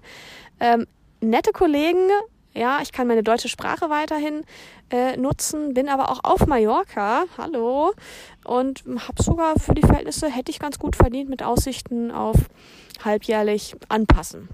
ähm, 0.59 0.88
nette 1.19 1.51
Kollegen, 1.51 2.09
ja, 2.53 2.79
ich 2.81 2.91
kann 2.91 3.07
meine 3.07 3.23
deutsche 3.23 3.47
Sprache 3.47 3.89
weiterhin 3.89 4.43
äh, 4.89 5.15
nutzen, 5.17 5.73
bin 5.73 5.88
aber 5.88 6.09
auch 6.09 6.23
auf 6.23 6.47
Mallorca, 6.47 7.25
hallo, 7.38 7.93
und 8.43 8.83
habe 9.07 9.23
sogar 9.23 9.59
für 9.59 9.73
die 9.73 9.81
Verhältnisse, 9.81 10.29
hätte 10.29 10.51
ich 10.51 10.59
ganz 10.59 10.79
gut 10.79 10.95
verdient 10.95 11.29
mit 11.29 11.43
Aussichten 11.43 12.11
auf 12.11 12.35
halbjährlich 13.03 13.75
anpassen. 13.89 14.50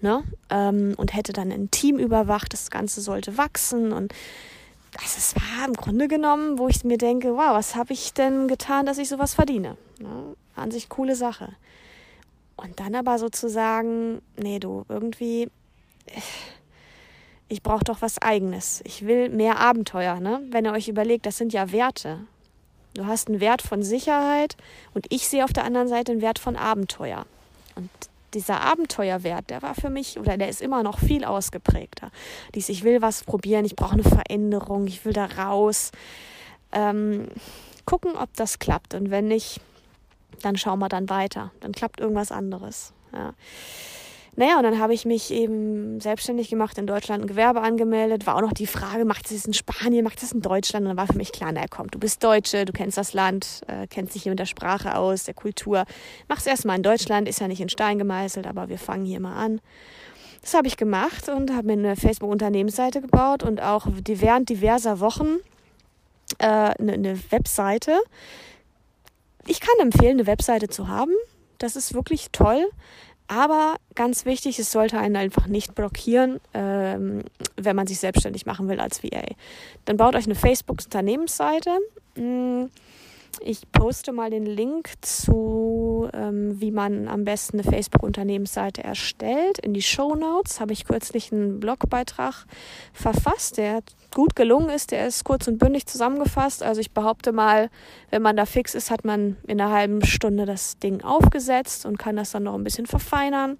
ne? 0.00 0.22
Ähm, 0.50 0.94
und 0.96 1.14
hätte 1.14 1.32
dann 1.32 1.50
ein 1.50 1.70
Team 1.70 1.98
überwacht. 1.98 2.52
Das 2.52 2.70
Ganze 2.70 3.00
sollte 3.00 3.38
wachsen 3.38 3.92
und 3.92 4.12
das 4.92 5.16
ist, 5.16 5.36
war 5.36 5.66
im 5.66 5.74
Grunde 5.74 6.08
genommen, 6.08 6.58
wo 6.58 6.68
ich 6.68 6.84
mir 6.84 6.98
denke, 6.98 7.34
wow, 7.34 7.54
was 7.54 7.76
habe 7.76 7.92
ich 7.92 8.12
denn 8.12 8.48
getan, 8.48 8.86
dass 8.86 8.98
ich 8.98 9.08
sowas 9.08 9.34
verdiene? 9.34 9.76
Ne? 9.98 10.36
An 10.56 10.70
sich 10.70 10.88
coole 10.88 11.14
Sache. 11.14 11.54
Und 12.56 12.78
dann 12.80 12.94
aber 12.94 13.18
sozusagen, 13.18 14.20
nee, 14.36 14.58
du, 14.58 14.84
irgendwie, 14.88 15.48
ich 17.48 17.62
brauche 17.62 17.84
doch 17.84 18.02
was 18.02 18.20
Eigenes. 18.20 18.82
Ich 18.84 19.06
will 19.06 19.28
mehr 19.30 19.58
Abenteuer, 19.58 20.20
ne? 20.20 20.42
Wenn 20.50 20.66
ihr 20.66 20.72
euch 20.72 20.88
überlegt, 20.88 21.24
das 21.26 21.38
sind 21.38 21.52
ja 21.52 21.72
Werte. 21.72 22.18
Du 22.94 23.06
hast 23.06 23.28
einen 23.28 23.40
Wert 23.40 23.62
von 23.62 23.82
Sicherheit 23.82 24.56
und 24.94 25.06
ich 25.10 25.28
sehe 25.28 25.44
auf 25.44 25.52
der 25.52 25.64
anderen 25.64 25.88
Seite 25.88 26.12
einen 26.12 26.20
Wert 26.20 26.38
von 26.38 26.56
Abenteuer. 26.56 27.24
Und 27.76 27.90
dieser 28.34 28.60
Abenteuerwert, 28.60 29.50
der 29.50 29.62
war 29.62 29.74
für 29.74 29.90
mich 29.90 30.18
oder 30.18 30.36
der 30.36 30.48
ist 30.48 30.62
immer 30.62 30.82
noch 30.82 30.98
viel 30.98 31.24
ausgeprägter. 31.24 32.10
Dies, 32.54 32.68
ich 32.68 32.84
will 32.84 33.02
was 33.02 33.24
probieren, 33.24 33.64
ich 33.64 33.76
brauche 33.76 33.92
eine 33.92 34.04
Veränderung, 34.04 34.86
ich 34.86 35.04
will 35.04 35.12
da 35.12 35.26
raus. 35.26 35.90
Ähm, 36.72 37.28
gucken, 37.84 38.16
ob 38.16 38.34
das 38.36 38.58
klappt. 38.58 38.94
Und 38.94 39.10
wenn 39.10 39.26
nicht, 39.28 39.60
dann 40.42 40.56
schauen 40.56 40.78
wir 40.78 40.88
dann 40.88 41.08
weiter. 41.10 41.50
Dann 41.60 41.72
klappt 41.72 42.00
irgendwas 42.00 42.32
anderes. 42.32 42.92
Ja. 43.12 43.34
Naja, 44.36 44.56
und 44.58 44.62
dann 44.62 44.78
habe 44.78 44.94
ich 44.94 45.04
mich 45.04 45.30
eben 45.32 46.00
selbstständig 46.00 46.48
gemacht, 46.48 46.78
in 46.78 46.86
Deutschland 46.86 47.24
ein 47.24 47.26
Gewerbe 47.26 47.60
angemeldet. 47.60 48.26
War 48.26 48.36
auch 48.36 48.40
noch 48.40 48.52
die 48.52 48.66
Frage, 48.66 49.04
macht 49.04 49.30
es 49.30 49.44
in 49.44 49.52
Spanien, 49.52 50.04
macht 50.04 50.22
es 50.22 50.32
in 50.32 50.40
Deutschland? 50.40 50.84
Und 50.84 50.90
dann 50.90 50.96
war 50.96 51.06
für 51.06 51.16
mich 51.16 51.32
klar, 51.32 51.50
na 51.52 51.66
komm, 51.68 51.90
du 51.90 51.98
bist 51.98 52.22
Deutsche, 52.22 52.64
du 52.64 52.72
kennst 52.72 52.96
das 52.96 53.12
Land, 53.12 53.62
äh, 53.66 53.86
kennst 53.88 54.14
dich 54.14 54.22
hier 54.22 54.30
mit 54.30 54.38
der 54.38 54.46
Sprache 54.46 54.96
aus, 54.96 55.24
der 55.24 55.34
Kultur. 55.34 55.84
Mach's 56.28 56.46
erstmal 56.46 56.76
in 56.76 56.82
Deutschland, 56.82 57.28
ist 57.28 57.40
ja 57.40 57.48
nicht 57.48 57.60
in 57.60 57.68
Stein 57.68 57.98
gemeißelt, 57.98 58.46
aber 58.46 58.68
wir 58.68 58.78
fangen 58.78 59.04
hier 59.04 59.20
mal 59.20 59.34
an. 59.34 59.60
Das 60.42 60.54
habe 60.54 60.68
ich 60.68 60.76
gemacht 60.76 61.28
und 61.28 61.52
habe 61.52 61.66
mir 61.66 61.72
eine 61.74 61.96
Facebook-Unternehmensseite 61.96 63.00
gebaut 63.00 63.42
und 63.42 63.60
auch 63.60 63.86
während 63.92 64.48
diverser 64.48 65.00
Wochen 65.00 65.38
äh, 66.38 66.46
eine, 66.46 66.92
eine 66.92 67.18
Webseite. 67.30 67.98
Ich 69.46 69.60
kann 69.60 69.74
empfehlen, 69.80 70.12
eine 70.12 70.26
Webseite 70.26 70.68
zu 70.68 70.88
haben. 70.88 71.12
Das 71.58 71.76
ist 71.76 71.92
wirklich 71.92 72.30
toll. 72.32 72.70
Aber 73.30 73.76
ganz 73.94 74.26
wichtig, 74.26 74.58
es 74.58 74.72
sollte 74.72 74.98
einen 74.98 75.14
einfach 75.14 75.46
nicht 75.46 75.76
blockieren, 75.76 76.40
ähm, 76.52 77.22
wenn 77.54 77.76
man 77.76 77.86
sich 77.86 78.00
selbstständig 78.00 78.44
machen 78.44 78.68
will 78.68 78.80
als 78.80 79.04
VA. 79.04 79.22
Dann 79.84 79.96
baut 79.96 80.16
euch 80.16 80.24
eine 80.24 80.34
Facebook-Unternehmensseite. 80.34 81.70
Mm, 82.16 82.64
ich 83.40 83.70
poste 83.72 84.12
mal 84.12 84.30
den 84.30 84.46
Link 84.46 84.90
zu, 85.00 86.08
ähm, 86.12 86.60
wie 86.60 86.70
man 86.70 87.08
am 87.08 87.24
besten 87.24 87.60
eine 87.60 87.70
Facebook-Unternehmensseite 87.70 88.82
erstellt. 88.82 89.58
In 89.58 89.72
die 89.72 89.82
Show 89.82 90.14
Notes 90.14 90.60
habe 90.60 90.72
ich 90.72 90.84
kürzlich 90.84 91.32
einen 91.32 91.60
Blogbeitrag 91.60 92.46
verfasst, 92.92 93.56
der 93.56 93.80
gut 94.14 94.36
gelungen 94.36 94.70
ist. 94.70 94.90
Der 94.90 95.06
ist 95.06 95.24
kurz 95.24 95.48
und 95.48 95.58
bündig 95.58 95.86
zusammengefasst. 95.86 96.62
Also 96.62 96.80
ich 96.80 96.92
behaupte 96.92 97.32
mal, 97.32 97.70
wenn 98.10 98.22
man 98.22 98.36
da 98.36 98.46
fix 98.46 98.74
ist, 98.74 98.90
hat 98.90 99.04
man 99.04 99.36
in 99.46 99.60
einer 99.60 99.72
halben 99.72 100.04
Stunde 100.04 100.46
das 100.46 100.78
Ding 100.78 101.02
aufgesetzt 101.02 101.86
und 101.86 101.98
kann 101.98 102.16
das 102.16 102.32
dann 102.32 102.42
noch 102.42 102.54
ein 102.54 102.64
bisschen 102.64 102.86
verfeinern. 102.86 103.58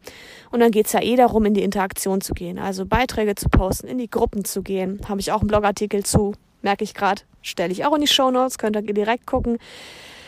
Und 0.50 0.60
dann 0.60 0.70
geht 0.70 0.86
es 0.86 0.92
ja 0.92 1.02
eh 1.02 1.16
darum, 1.16 1.44
in 1.44 1.54
die 1.54 1.62
Interaktion 1.62 2.20
zu 2.20 2.34
gehen. 2.34 2.58
Also 2.58 2.86
Beiträge 2.86 3.34
zu 3.34 3.48
posten, 3.48 3.86
in 3.86 3.98
die 3.98 4.10
Gruppen 4.10 4.44
zu 4.44 4.62
gehen. 4.62 5.00
Habe 5.08 5.20
ich 5.20 5.32
auch 5.32 5.40
einen 5.40 5.48
Blogartikel 5.48 6.04
zu 6.04 6.34
merke 6.62 6.84
ich 6.84 6.94
gerade, 6.94 7.22
stelle 7.42 7.72
ich 7.72 7.84
auch 7.84 7.94
in 7.94 8.00
die 8.00 8.06
Show 8.06 8.30
Notes, 8.30 8.58
könnt 8.58 8.76
ihr 8.76 8.82
direkt 8.82 9.26
gucken. 9.26 9.58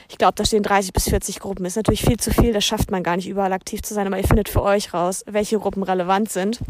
Ich 0.09 0.19
glaube, 0.19 0.35
da 0.37 0.45
stehen 0.45 0.63
30 0.63 0.93
bis 0.93 1.09
40 1.09 1.41
Gruppen. 1.41 1.65
Ist 1.65 1.77
natürlich 1.77 2.03
viel 2.03 2.19
zu 2.19 2.31
viel, 2.31 2.53
das 2.53 2.65
schafft 2.65 2.91
man 2.91 3.03
gar 3.03 3.17
nicht 3.17 3.29
überall 3.29 3.53
aktiv 3.53 3.83
zu 3.83 3.95
sein, 3.95 4.07
aber 4.07 4.19
ihr 4.19 4.27
findet 4.27 4.51
für 4.51 4.63
euch 4.63 4.93
raus, 4.93 5.25
welche 5.27 5.59
Gruppen 5.59 5.83
relevant 5.83 6.31
sind. 6.31 6.61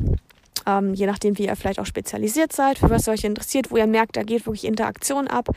Ähm, 0.64 0.94
je 0.94 1.06
nachdem, 1.06 1.38
wie 1.38 1.46
ihr 1.46 1.56
vielleicht 1.56 1.80
auch 1.80 1.86
spezialisiert 1.86 2.52
seid, 2.52 2.78
für 2.78 2.90
was 2.90 3.08
euch 3.08 3.24
interessiert, 3.24 3.72
wo 3.72 3.76
ihr 3.76 3.88
merkt, 3.88 4.16
da 4.16 4.22
geht 4.22 4.46
wirklich 4.46 4.64
Interaktion 4.64 5.26
ab 5.26 5.48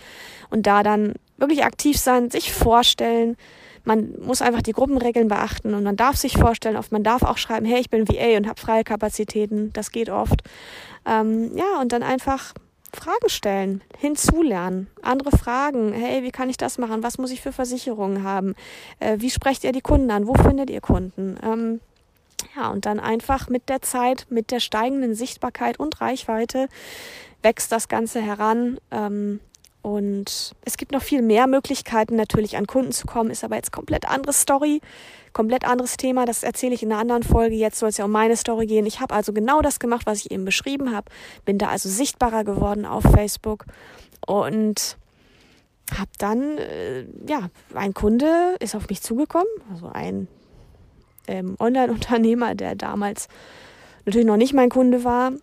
und 0.49 0.65
da 0.65 0.81
dann 0.81 1.13
wirklich 1.37 1.63
aktiv 1.63 1.97
sein, 1.97 2.31
sich 2.31 2.51
vorstellen. 2.51 3.37
Man 3.83 4.15
muss 4.19 4.41
einfach 4.41 4.63
die 4.63 4.71
Gruppenregeln 4.71 5.27
beachten 5.27 5.75
und 5.75 5.83
man 5.83 5.95
darf 5.95 6.15
sich 6.15 6.37
vorstellen, 6.37 6.75
oft 6.75 6.91
man 6.91 7.03
darf 7.03 7.21
auch 7.21 7.37
schreiben, 7.37 7.67
hey, 7.67 7.79
ich 7.79 7.91
bin 7.91 8.07
VA 8.07 8.37
und 8.37 8.47
habe 8.47 8.59
freie 8.59 8.83
Kapazitäten, 8.83 9.71
das 9.73 9.91
geht 9.91 10.09
oft. 10.09 10.41
Ähm, 11.05 11.55
ja, 11.55 11.79
und 11.79 11.91
dann 11.91 12.01
einfach 12.01 12.55
Fragen 12.95 13.29
stellen, 13.29 13.81
hinzulernen, 13.97 14.87
andere 15.01 15.31
Fragen. 15.31 15.93
Hey, 15.93 16.23
wie 16.23 16.31
kann 16.31 16.49
ich 16.49 16.57
das 16.57 16.77
machen? 16.77 17.03
Was 17.03 17.17
muss 17.17 17.31
ich 17.31 17.41
für 17.41 17.51
Versicherungen 17.51 18.23
haben? 18.23 18.55
Äh, 18.99 19.17
wie 19.19 19.29
sprecht 19.29 19.63
ihr 19.63 19.71
die 19.71 19.81
Kunden 19.81 20.09
an? 20.11 20.27
Wo 20.27 20.33
findet 20.33 20.69
ihr 20.69 20.81
Kunden? 20.81 21.37
Ähm, 21.43 21.79
ja, 22.55 22.69
und 22.69 22.85
dann 22.85 22.99
einfach 22.99 23.49
mit 23.49 23.69
der 23.69 23.81
Zeit, 23.81 24.27
mit 24.29 24.51
der 24.51 24.59
steigenden 24.59 25.15
Sichtbarkeit 25.15 25.79
und 25.79 26.01
Reichweite 26.01 26.67
wächst 27.41 27.71
das 27.71 27.87
Ganze 27.87 28.21
heran. 28.21 28.79
Ähm, 28.91 29.39
und 29.85 30.55
es 30.65 30.77
gibt 30.77 30.93
noch 30.93 31.03
viel 31.03 31.21
mehr 31.21 31.45
Möglichkeiten, 31.45 32.15
natürlich 32.15 32.57
an 32.57 32.65
Kunden 32.65 32.91
zu 32.91 33.05
kommen, 33.05 33.29
ist 33.29 33.43
aber 33.43 33.55
jetzt 33.55 33.71
komplett 33.71 34.09
andere 34.09 34.33
Story, 34.33 34.81
komplett 35.31 35.63
anderes 35.63 35.95
Thema. 35.95 36.25
Das 36.25 36.41
erzähle 36.41 36.73
ich 36.73 36.81
in 36.81 36.91
einer 36.91 36.99
anderen 36.99 37.21
Folge. 37.21 37.53
Jetzt 37.55 37.77
soll 37.77 37.89
es 37.89 37.97
ja 37.97 38.05
um 38.05 38.11
meine 38.11 38.35
Story 38.35 38.65
gehen. 38.65 38.87
Ich 38.87 38.99
habe 38.99 39.13
also 39.13 39.31
genau 39.31 39.61
das 39.61 39.77
gemacht, 39.77 40.07
was 40.07 40.25
ich 40.25 40.31
eben 40.31 40.43
beschrieben 40.43 40.91
habe. 40.91 41.11
Bin 41.45 41.59
da 41.59 41.67
also 41.67 41.87
sichtbarer 41.87 42.43
geworden 42.43 42.87
auf 42.87 43.03
Facebook 43.03 43.65
und 44.25 44.97
habe 45.95 46.11
dann, 46.17 46.57
äh, 46.57 47.05
ja, 47.27 47.51
ein 47.75 47.93
Kunde 47.93 48.55
ist 48.59 48.73
auf 48.73 48.89
mich 48.89 49.03
zugekommen, 49.03 49.45
also 49.71 49.87
ein 49.93 50.27
ähm, 51.27 51.57
Online-Unternehmer, 51.59 52.55
der 52.55 52.73
damals 52.73 53.27
natürlich 54.07 54.25
noch 54.25 54.37
nicht 54.37 54.55
mein 54.55 54.69
Kunde 54.69 55.03
war 55.03 55.33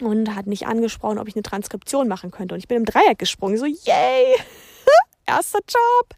und 0.00 0.34
hat 0.34 0.46
mich 0.46 0.66
angesprochen, 0.66 1.18
ob 1.18 1.28
ich 1.28 1.36
eine 1.36 1.42
Transkription 1.42 2.08
machen 2.08 2.30
könnte. 2.30 2.54
Und 2.54 2.58
ich 2.58 2.68
bin 2.68 2.78
im 2.78 2.84
Dreieck 2.84 3.18
gesprungen, 3.18 3.56
so 3.56 3.66
yay, 3.66 4.36
erster 5.26 5.60
Job. 5.68 6.14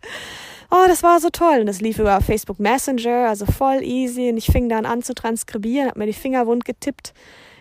Oh, 0.70 0.84
das 0.88 1.02
war 1.02 1.20
so 1.20 1.30
toll. 1.30 1.60
Und 1.60 1.66
das 1.66 1.80
lief 1.80 1.98
über 1.98 2.20
Facebook 2.20 2.58
Messenger, 2.58 3.28
also 3.28 3.46
voll 3.46 3.82
easy. 3.82 4.30
Und 4.30 4.36
ich 4.36 4.46
fing 4.46 4.68
dann 4.68 4.86
an 4.86 5.02
zu 5.02 5.14
transkribieren, 5.14 5.88
hab 5.88 5.96
mir 5.96 6.06
die 6.06 6.12
Finger 6.12 6.46
wund 6.46 6.64
getippt, 6.64 7.12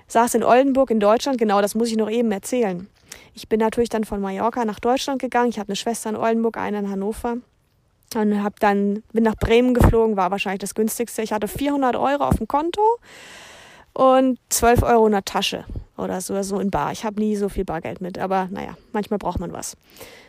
saß 0.07 0.36
in 0.36 0.43
Oldenburg 0.43 0.89
in 0.89 1.00
Deutschland. 1.00 1.38
Genau, 1.38 1.62
das 1.62 1.75
muss 1.75 1.89
ich 1.89 1.98
noch 1.98 2.10
eben 2.10 2.31
erzählen. 2.31 2.88
Ich 3.34 3.50
bin 3.50 3.60
natürlich 3.60 3.89
dann 3.89 4.05
von 4.05 4.22
Mallorca 4.22 4.65
nach 4.65 4.79
Deutschland 4.79 5.22
gegangen. 5.22 5.50
Ich 5.50 5.60
habe 5.60 5.69
eine 5.69 5.75
Schwester 5.75 6.10
in 6.10 6.15
Oldenburg, 6.15 6.57
eine 6.57 6.79
in 6.79 6.89
Hannover. 6.89 7.38
Und 8.15 8.43
hab 8.43 8.60
dann, 8.60 9.03
bin 9.12 9.24
nach 9.24 9.36
Bremen 9.36 9.74
geflogen, 9.74 10.15
war 10.15 10.31
wahrscheinlich 10.31 10.62
das 10.62 10.74
günstigste. 10.74 11.22
Ich 11.22 11.34
hatte 11.34 11.48
400 11.48 11.95
Euro 11.95 12.24
auf 12.24 12.38
dem 12.38 12.48
Konto 12.48 12.81
und 13.93 14.39
12 14.50 14.84
Euro 14.84 15.05
in 15.07 15.12
der 15.12 15.25
Tasche 15.25 15.65
oder 15.97 16.21
so, 16.21 16.41
so 16.43 16.59
in 16.59 16.71
Bar. 16.71 16.91
Ich 16.91 17.05
habe 17.05 17.19
nie 17.19 17.35
so 17.35 17.49
viel 17.49 17.65
Bargeld 17.65 18.01
mit, 18.01 18.17
aber 18.17 18.47
naja, 18.51 18.75
manchmal 18.91 19.19
braucht 19.19 19.39
man 19.39 19.53
was. 19.53 19.77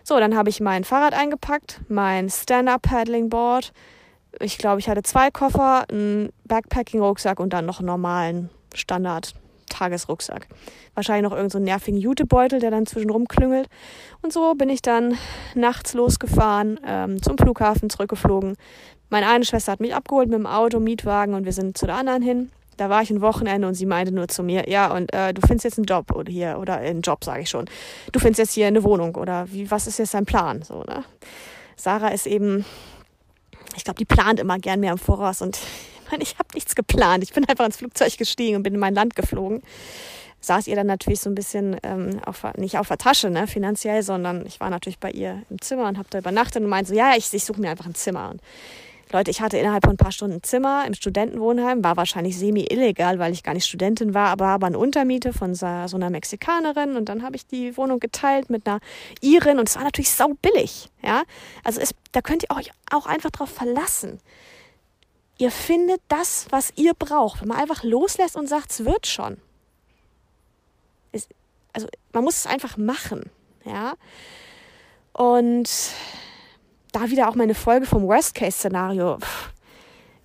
So, 0.05 0.19
dann 0.19 0.37
habe 0.37 0.49
ich 0.49 0.61
mein 0.61 0.85
Fahrrad 0.85 1.15
eingepackt, 1.15 1.81
mein 1.89 2.31
Stand-Up-Paddling-Board. 2.31 3.73
Ich 4.41 4.59
glaube, 4.59 4.81
ich 4.81 4.89
hatte 4.89 5.03
zwei 5.03 5.31
Koffer, 5.31 5.85
einen 5.91 6.31
Backpacking-Rucksack 6.45 7.41
und 7.41 7.53
dann 7.53 7.67
noch 7.67 7.81
einen 7.81 7.87
normalen 7.87 8.51
Standard-Tagesrucksack. 8.75 10.47
Wahrscheinlich 10.95 11.25
noch 11.25 11.37
irgendeinen 11.37 11.65
so 11.65 11.71
nervigen 11.71 12.01
Jutebeutel, 12.01 12.61
der 12.61 12.71
dann 12.71 12.87
zwischenrum 12.87 13.27
klüngelt. 13.27 13.69
Und 14.23 14.33
so 14.33 14.55
bin 14.55 14.69
ich 14.69 14.83
dann 14.83 15.17
nachts 15.55 15.95
losgefahren, 15.95 16.79
ähm, 16.87 17.23
zum 17.23 17.39
Flughafen 17.39 17.91
zurückgeflogen. 17.91 18.57
Meine 19.09 19.29
eine 19.29 19.45
Schwester 19.45 19.73
hat 19.73 19.81
mich 19.81 19.95
abgeholt 19.95 20.29
mit 20.29 20.39
dem 20.39 20.47
Auto, 20.47 20.81
Mietwagen 20.81 21.35
und 21.35 21.45
wir 21.45 21.53
sind 21.53 21.79
zu 21.79 21.87
der 21.87 21.97
anderen 21.97 22.23
hin 22.23 22.51
da 22.77 22.91
war 22.91 23.03
ich 23.03 23.11
ein 23.11 23.21
Wochenende 23.21 23.67
und 23.67 23.75
sie 23.75 23.87
meinte 23.87 24.13
nur 24.13 24.29
zu 24.29 24.43
mir, 24.43 24.69
ja, 24.69 24.93
und 24.93 25.13
äh, 25.13 25.33
du 25.33 25.41
findest 25.41 25.65
jetzt 25.65 25.79
einen 25.79 25.87
Job 25.87 26.13
oder 26.13 26.31
hier, 26.31 26.59
oder 26.61 26.77
einen 26.77 27.01
Job, 27.01 27.25
sage 27.25 27.43
ich 27.43 27.51
schon. 27.51 27.67
Du 28.13 28.21
findest 28.21 28.39
jetzt 28.39 28.53
hier 28.53 28.67
eine 28.67 28.85
Wohnung 28.85 29.15
oder 29.15 29.51
wie, 29.51 29.71
was 29.71 29.87
ist 29.87 29.99
jetzt 29.99 30.15
dein 30.15 30.27
Plan? 30.27 30.63
So, 30.63 30.83
ne? 30.85 31.05
Sarah 31.77 32.09
ist 32.09 32.27
eben, 32.27 32.65
ich 33.77 33.85
glaube, 33.85 33.99
die 33.99 34.05
plant 34.05 34.41
immer 34.41 34.59
gern 34.59 34.81
mehr 34.81 34.93
im 34.93 34.99
Voraus 34.99 35.43
und 35.43 35.59
ich 36.07 36.11
meine, 36.11 36.23
ich 36.23 36.39
habe 36.39 36.49
nichts 36.55 36.75
geplant. 36.75 37.25
Ich 37.25 37.33
bin 37.33 37.49
einfach 37.49 37.67
ins 37.67 37.79
Flugzeug 37.79 38.17
gestiegen 38.17 38.57
und 38.57 38.63
bin 38.63 38.75
in 38.75 38.81
mein 38.81 38.95
Land 38.95 39.17
geflogen. 39.17 39.63
Saß 40.41 40.69
ihr 40.69 40.77
dann 40.77 40.87
natürlich 40.87 41.21
so 41.21 41.29
ein 41.29 41.35
bisschen 41.35 41.77
ähm, 41.83 42.21
auf, 42.25 42.45
nicht 42.57 42.79
auf 42.79 42.87
der 42.87 42.99
Tasche, 42.99 43.31
ne, 43.31 43.49
finanziell, 43.49 44.03
sondern 44.05 44.47
ich 44.47 44.61
war 44.61 44.71
natürlich 44.71 45.01
bei 45.01 45.11
ihr 45.11 45.43
im 45.51 45.61
Zimmer 45.61 45.89
und 45.89 45.99
habe 45.99 46.09
da 46.11 46.19
übernachtet 46.19 46.63
und 46.63 46.69
meinte 46.69 46.91
so, 46.91 46.95
ja, 46.95 47.15
ich, 47.17 47.33
ich 47.35 47.45
suche 47.45 47.61
mir 47.61 47.71
einfach 47.71 47.87
ein 47.87 47.97
Zimmer. 47.97 48.31
Und 48.31 48.41
Leute, 49.13 49.31
ich 49.31 49.41
hatte 49.41 49.57
innerhalb 49.57 49.85
von 49.85 49.95
ein 49.95 49.99
paar 49.99 50.11
Stunden 50.11 50.43
Zimmer 50.43 50.85
im 50.85 50.95
Studentenwohnheim, 50.95 51.85
war 51.85 51.97
wahrscheinlich 51.97 52.37
semi-illegal, 52.37 53.21
weil 53.21 53.33
ich 53.33 53.45
gar 53.45 53.55
nicht 53.55 53.67
Studentin 53.67 54.15
war, 54.15 54.29
aber 54.29 54.49
aber 54.49 54.67
eine 54.67 54.79
Untermiete 54.79 55.33
von 55.33 55.55
so 55.55 55.67
einer 55.67 56.11
Mexikanerin 56.11 56.97
und 56.97 57.09
dann 57.09 57.23
habe 57.23 57.37
ich 57.37 57.47
die 57.47 57.77
Wohnung 57.77 58.01
geteilt 58.01 58.51
mit 58.51 58.67
einer 58.67 58.81
Irin 59.21 59.61
und 59.61 59.69
es 59.69 59.77
war 59.77 59.85
natürlich 59.85 60.11
sau 60.11 60.35
billig, 60.43 60.91
ja. 61.03 61.23
Also 61.63 61.81
es, 61.81 61.95
da 62.13 62.21
könnt 62.21 62.43
ihr 62.43 62.57
euch 62.57 62.73
auch 62.91 63.07
einfach 63.07 63.31
drauf 63.31 63.51
verlassen. 63.51 64.19
Ihr 65.39 65.53
findet 65.53 66.01
das, 66.09 66.47
was 66.51 66.73
ihr 66.77 66.95
braucht, 66.95 67.43
wenn 67.43 67.49
man 67.49 67.59
einfach 67.59 67.85
loslässt 67.85 68.37
und 68.37 68.49
sagt, 68.49 68.73
es 68.73 68.85
wird 68.85 69.07
schon. 69.07 69.37
Es, 71.13 71.29
also 71.73 71.87
man 72.13 72.25
muss 72.25 72.39
es 72.39 72.47
einfach 72.47 72.77
machen, 72.77 73.31
ja. 73.65 73.95
Und 75.13 75.71
da 76.97 77.11
wieder 77.11 77.29
auch 77.29 77.35
meine 77.35 77.55
Folge 77.55 77.87
vom 77.87 78.07
Worst-Case-Szenario. 78.07 79.19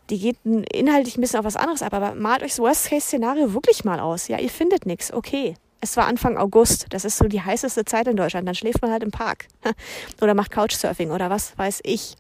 die 0.09 0.19
geht 0.19 0.37
inhaltlich 0.43 1.17
ein 1.17 1.21
bisschen 1.21 1.39
auf 1.39 1.45
was 1.45 1.55
anderes 1.55 1.83
ab, 1.83 1.93
aber 1.93 2.15
malt 2.15 2.43
euch 2.43 2.51
das 2.51 2.59
Worst-Case-Szenario 2.59 3.53
wirklich 3.53 3.83
mal 3.83 3.99
aus. 3.99 4.27
Ja, 4.27 4.39
ihr 4.39 4.49
findet 4.49 4.85
nichts, 4.85 5.11
okay. 5.11 5.55
Es 5.83 5.97
war 5.97 6.05
Anfang 6.05 6.37
August, 6.37 6.85
das 6.91 7.05
ist 7.05 7.17
so 7.17 7.25
die 7.25 7.41
heißeste 7.41 7.85
Zeit 7.85 8.07
in 8.07 8.15
Deutschland, 8.15 8.47
dann 8.47 8.53
schläft 8.53 8.83
man 8.83 8.91
halt 8.91 9.01
im 9.03 9.09
Park 9.09 9.47
oder 10.21 10.35
macht 10.35 10.51
Couchsurfing 10.51 11.09
oder 11.11 11.29
was 11.29 11.57
weiß 11.57 11.81
ich. 11.83 12.15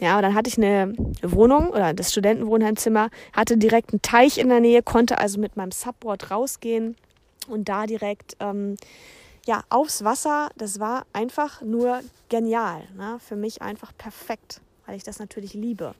Ja, 0.00 0.16
und 0.16 0.22
dann 0.22 0.34
hatte 0.34 0.48
ich 0.48 0.56
eine 0.56 0.94
Wohnung 1.22 1.70
oder 1.70 1.92
das 1.94 2.12
Studentenwohnheimzimmer, 2.12 3.10
hatte 3.32 3.56
direkt 3.56 3.92
einen 3.92 4.02
Teich 4.02 4.38
in 4.38 4.48
der 4.48 4.60
Nähe, 4.60 4.82
konnte 4.82 5.18
also 5.18 5.40
mit 5.40 5.56
meinem 5.56 5.72
Subboard 5.72 6.30
rausgehen 6.30 6.96
und 7.48 7.68
da 7.68 7.86
direkt 7.86 8.36
ähm, 8.40 8.76
ja, 9.46 9.64
aufs 9.68 10.04
Wasser. 10.04 10.50
Das 10.56 10.80
war 10.80 11.06
einfach 11.12 11.62
nur 11.62 12.02
genial. 12.28 12.86
Ne? 12.96 13.18
Für 13.26 13.36
mich 13.36 13.62
einfach 13.62 13.92
perfekt, 13.96 14.60
weil 14.86 14.96
ich 14.96 15.04
das 15.04 15.18
natürlich 15.18 15.54
liebe. 15.54 15.94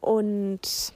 Und 0.00 0.92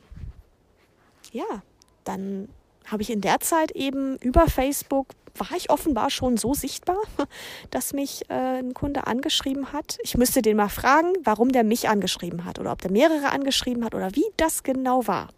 ja, 1.32 1.62
dann 2.04 2.48
habe 2.86 3.02
ich 3.02 3.10
in 3.10 3.20
der 3.20 3.40
Zeit 3.40 3.70
eben 3.72 4.16
über 4.18 4.48
Facebook 4.48 5.06
war 5.34 5.56
ich 5.56 5.70
offenbar 5.70 6.10
schon 6.10 6.36
so 6.36 6.52
sichtbar, 6.52 6.98
dass 7.70 7.94
mich 7.94 8.28
äh, 8.28 8.58
ein 8.58 8.74
Kunde 8.74 9.06
angeschrieben 9.06 9.72
hat. 9.72 9.96
Ich 10.02 10.16
müsste 10.18 10.42
den 10.42 10.58
mal 10.58 10.68
fragen, 10.68 11.14
warum 11.24 11.52
der 11.52 11.64
mich 11.64 11.88
angeschrieben 11.88 12.44
hat 12.44 12.58
oder 12.58 12.70
ob 12.70 12.82
der 12.82 12.90
mehrere 12.90 13.30
angeschrieben 13.30 13.82
hat 13.82 13.94
oder 13.94 14.14
wie 14.14 14.26
das 14.36 14.62
genau 14.62 15.06
war. 15.06 15.28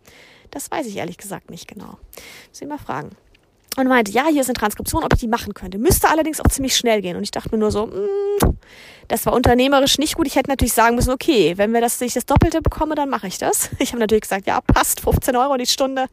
Das 0.51 0.69
weiß 0.69 0.87
ich 0.87 0.97
ehrlich 0.97 1.17
gesagt 1.17 1.49
nicht 1.49 1.69
genau. 1.69 1.99
Muss 2.49 2.61
ich 2.61 2.67
mal 2.67 2.79
fragen 2.79 3.17
und 3.77 3.89
meinte, 3.89 4.13
ja, 4.13 4.27
hier 4.27 4.41
ist 4.41 4.49
eine 4.49 4.55
Transkription, 4.55 5.05
ob 5.05 5.13
ich 5.13 5.21
die 5.21 5.29
machen 5.29 5.55
könnte. 5.55 5.79
Müsste 5.79 6.09
allerdings 6.09 6.41
auch 6.41 6.49
ziemlich 6.49 6.77
schnell 6.77 7.03
gehen. 7.03 7.17
Und 7.17 7.23
ich 7.23 7.31
dachte 7.31 7.51
mir 7.51 7.59
nur 7.59 7.71
so, 7.71 7.87
mm, 7.87 8.57
das 9.09 9.27
war 9.27 9.33
unternehmerisch 9.33 9.99
nicht 9.99 10.15
gut. 10.17 10.27
Ich 10.27 10.37
hätte 10.37 10.51
natürlich 10.51 10.73
sagen 10.73 10.97
müssen, 10.97 11.11
okay, 11.11 11.57
wenn 11.57 11.73
wir 11.73 11.81
das, 11.81 12.01
ich 12.01 12.15
das 12.15 12.27
Doppelte 12.27 12.63
bekomme, 12.63 12.95
dann 12.95 13.11
mache 13.11 13.27
ich 13.27 13.39
das. 13.39 13.71
Ich 13.79 13.91
habe 13.91 14.01
natürlich 14.01 14.23
gesagt, 14.23 14.47
ja, 14.47 14.61
passt, 14.61 15.01
15 15.01 15.37
Euro 15.37 15.57
die 15.57 15.67
Stunde. 15.67 16.07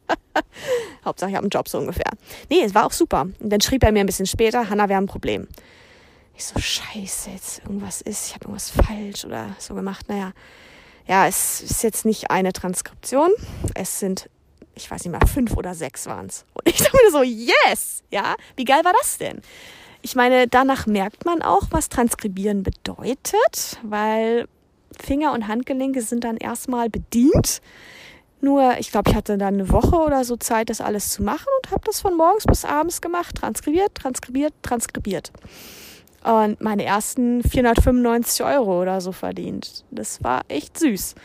Hauptsache, 1.05 1.29
ich 1.29 1.35
habe 1.35 1.45
einen 1.45 1.51
Job 1.51 1.69
so 1.69 1.77
ungefähr. 1.77 2.11
Nee, 2.49 2.63
es 2.63 2.75
war 2.75 2.85
auch 2.85 2.91
super. 2.91 3.27
Und 3.39 3.49
dann 3.49 3.61
schrieb 3.61 3.83
er 3.83 3.91
mir 3.91 4.01
ein 4.01 4.05
bisschen 4.05 4.25
später, 4.25 4.69
Hanna, 4.69 4.89
wir 4.89 4.97
haben 4.97 5.05
ein 5.05 5.07
Problem. 5.07 5.47
Ich 6.35 6.45
so, 6.45 6.59
scheiße, 6.59 7.29
jetzt 7.29 7.59
irgendwas 7.59 8.01
ist, 8.01 8.27
ich 8.27 8.33
habe 8.33 8.45
irgendwas 8.45 8.71
falsch 8.71 9.25
oder 9.25 9.55
so 9.59 9.73
gemacht. 9.73 10.09
Naja, 10.09 10.33
ja, 11.07 11.27
es 11.27 11.61
ist 11.61 11.83
jetzt 11.83 12.05
nicht 12.05 12.31
eine 12.31 12.51
Transkription. 12.53 13.31
Es 13.73 13.99
sind 13.99 14.29
ich 14.75 14.89
weiß 14.89 15.05
nicht 15.05 15.11
mal, 15.11 15.25
fünf 15.27 15.55
oder 15.55 15.73
sechs 15.73 16.05
waren 16.07 16.27
es. 16.27 16.45
Und 16.53 16.67
ich 16.67 16.77
dachte 16.77 16.97
mir 17.03 17.11
so, 17.11 17.23
yes! 17.23 18.03
Ja, 18.09 18.35
wie 18.55 18.65
geil 18.65 18.83
war 18.83 18.93
das 19.01 19.17
denn? 19.17 19.41
Ich 20.01 20.15
meine, 20.15 20.47
danach 20.47 20.87
merkt 20.87 21.25
man 21.25 21.41
auch, 21.41 21.67
was 21.69 21.89
Transkribieren 21.89 22.63
bedeutet, 22.63 23.79
weil 23.83 24.47
Finger 24.99 25.33
und 25.33 25.47
Handgelenke 25.47 26.01
sind 26.01 26.23
dann 26.23 26.37
erstmal 26.37 26.89
bedient. 26.89 27.61
Nur, 28.41 28.77
ich 28.79 28.91
glaube, 28.91 29.11
ich 29.11 29.15
hatte 29.15 29.37
dann 29.37 29.53
eine 29.53 29.69
Woche 29.69 29.97
oder 29.97 30.23
so 30.23 30.35
Zeit, 30.35 30.71
das 30.71 30.81
alles 30.81 31.09
zu 31.09 31.21
machen 31.21 31.47
und 31.61 31.71
habe 31.71 31.83
das 31.85 32.01
von 32.01 32.17
morgens 32.17 32.45
bis 32.45 32.65
abends 32.65 33.01
gemacht. 33.01 33.35
Transkribiert, 33.35 33.93
transkribiert, 33.93 34.53
transkribiert 34.63 35.31
und 36.23 36.61
meine 36.61 36.85
ersten 36.85 37.41
495 37.41 38.45
Euro 38.45 38.81
oder 38.81 39.01
so 39.01 39.11
verdient. 39.11 39.83
Das 39.89 40.23
war 40.23 40.41
echt 40.49 40.77
süß. 40.77 41.15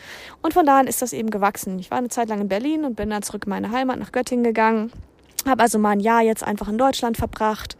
Und 0.41 0.53
von 0.53 0.65
da 0.65 0.79
an 0.79 0.87
ist 0.87 1.01
das 1.01 1.13
eben 1.13 1.29
gewachsen. 1.29 1.77
Ich 1.77 1.91
war 1.91 1.99
eine 1.99 2.09
Zeit 2.09 2.29
lang 2.29 2.41
in 2.41 2.47
Berlin 2.47 2.83
und 2.83 2.95
bin 2.95 3.09
dann 3.09 3.21
zurück 3.21 3.43
in 3.45 3.51
meine 3.51 3.71
Heimat 3.71 3.99
nach 3.99 4.11
Göttingen 4.11 4.43
gegangen. 4.43 4.91
Habe 5.47 5.61
also 5.61 5.77
mal 5.77 5.91
ein 5.91 5.99
Jahr 5.99 6.21
jetzt 6.21 6.43
einfach 6.43 6.67
in 6.67 6.79
Deutschland 6.79 7.15
verbracht 7.15 7.77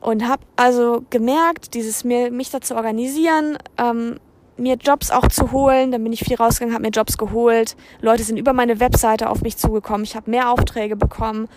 und 0.00 0.26
habe 0.26 0.42
also 0.56 1.04
gemerkt, 1.10 1.74
dieses 1.74 2.04
mir, 2.04 2.30
mich 2.30 2.50
da 2.50 2.60
zu 2.60 2.74
organisieren, 2.74 3.58
ähm, 3.76 4.18
mir 4.56 4.76
Jobs 4.76 5.10
auch 5.10 5.28
zu 5.28 5.52
holen. 5.52 5.90
Dann 5.92 6.02
bin 6.02 6.12
ich 6.12 6.20
viel 6.20 6.36
rausgegangen, 6.36 6.74
habe 6.74 6.84
mir 6.84 6.90
Jobs 6.90 7.18
geholt. 7.18 7.76
Leute 8.00 8.22
sind 8.22 8.38
über 8.38 8.52
meine 8.52 8.80
Webseite 8.80 9.28
auf 9.28 9.42
mich 9.42 9.56
zugekommen. 9.56 10.04
Ich 10.04 10.16
habe 10.16 10.30
mehr 10.30 10.50
Aufträge 10.50 10.96
bekommen 10.96 11.48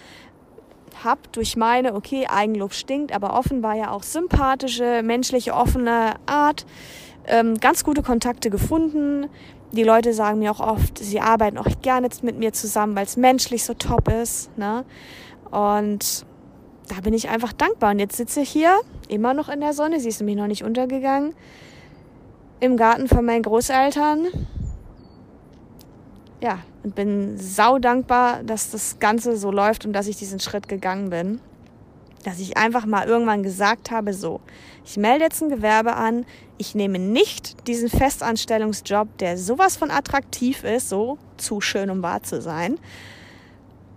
habe 1.03 1.21
durch 1.31 1.55
meine, 1.55 1.93
okay, 1.93 2.27
Eigenlob 2.27 2.73
stinkt, 2.73 3.11
aber 3.11 3.37
offenbar 3.37 3.75
ja 3.75 3.91
auch 3.91 4.03
sympathische, 4.03 5.01
menschliche, 5.03 5.53
offene 5.53 6.15
Art 6.25 6.65
ähm, 7.27 7.55
ganz 7.59 7.83
gute 7.83 8.01
Kontakte 8.01 8.49
gefunden. 8.49 9.29
Die 9.71 9.83
Leute 9.83 10.13
sagen 10.13 10.39
mir 10.39 10.51
auch 10.51 10.59
oft, 10.59 10.97
sie 10.97 11.19
arbeiten 11.19 11.57
auch 11.57 11.67
gerne 11.81 12.07
mit 12.21 12.39
mir 12.39 12.53
zusammen, 12.53 12.95
weil 12.95 13.05
es 13.05 13.17
menschlich 13.17 13.63
so 13.63 13.73
top 13.73 14.09
ist. 14.09 14.57
Ne? 14.57 14.85
Und 15.51 16.25
da 16.87 17.01
bin 17.01 17.13
ich 17.13 17.29
einfach 17.29 17.53
dankbar. 17.53 17.91
Und 17.91 17.99
jetzt 17.99 18.15
sitze 18.15 18.41
ich 18.41 18.49
hier, 18.49 18.79
immer 19.09 19.33
noch 19.33 19.49
in 19.49 19.59
der 19.59 19.73
Sonne, 19.73 19.99
sie 19.99 20.09
ist 20.09 20.19
nämlich 20.19 20.37
noch 20.37 20.47
nicht 20.47 20.63
untergegangen, 20.63 21.33
im 22.59 22.77
Garten 22.77 23.07
von 23.07 23.25
meinen 23.25 23.43
Großeltern. 23.43 24.27
Ja, 26.41 26.59
und 26.87 26.95
bin 26.95 27.37
sau 27.37 27.79
dankbar, 27.79 28.43
dass 28.43 28.71
das 28.71 28.97
Ganze 28.99 29.35
so 29.35 29.51
läuft 29.51 29.85
und 29.85 29.91
dass 29.91 30.07
ich 30.07 30.15
diesen 30.15 30.39
Schritt 30.39 30.69
gegangen 30.69 31.09
bin. 31.09 31.41
Dass 32.23 32.39
ich 32.39 32.55
einfach 32.55 32.85
mal 32.85 33.05
irgendwann 33.05 33.43
gesagt 33.43 33.91
habe, 33.91 34.13
so, 34.13 34.39
ich 34.85 34.95
melde 34.95 35.25
jetzt 35.25 35.41
ein 35.41 35.49
Gewerbe 35.49 35.95
an, 35.95 36.25
ich 36.57 36.75
nehme 36.75 36.97
nicht 36.97 37.67
diesen 37.67 37.89
Festanstellungsjob, 37.89 39.17
der 39.17 39.37
sowas 39.37 39.75
von 39.75 39.91
attraktiv 39.91 40.63
ist, 40.63 40.87
so 40.87 41.17
zu 41.35 41.59
schön, 41.59 41.89
um 41.89 42.01
wahr 42.01 42.23
zu 42.23 42.41
sein, 42.41 42.79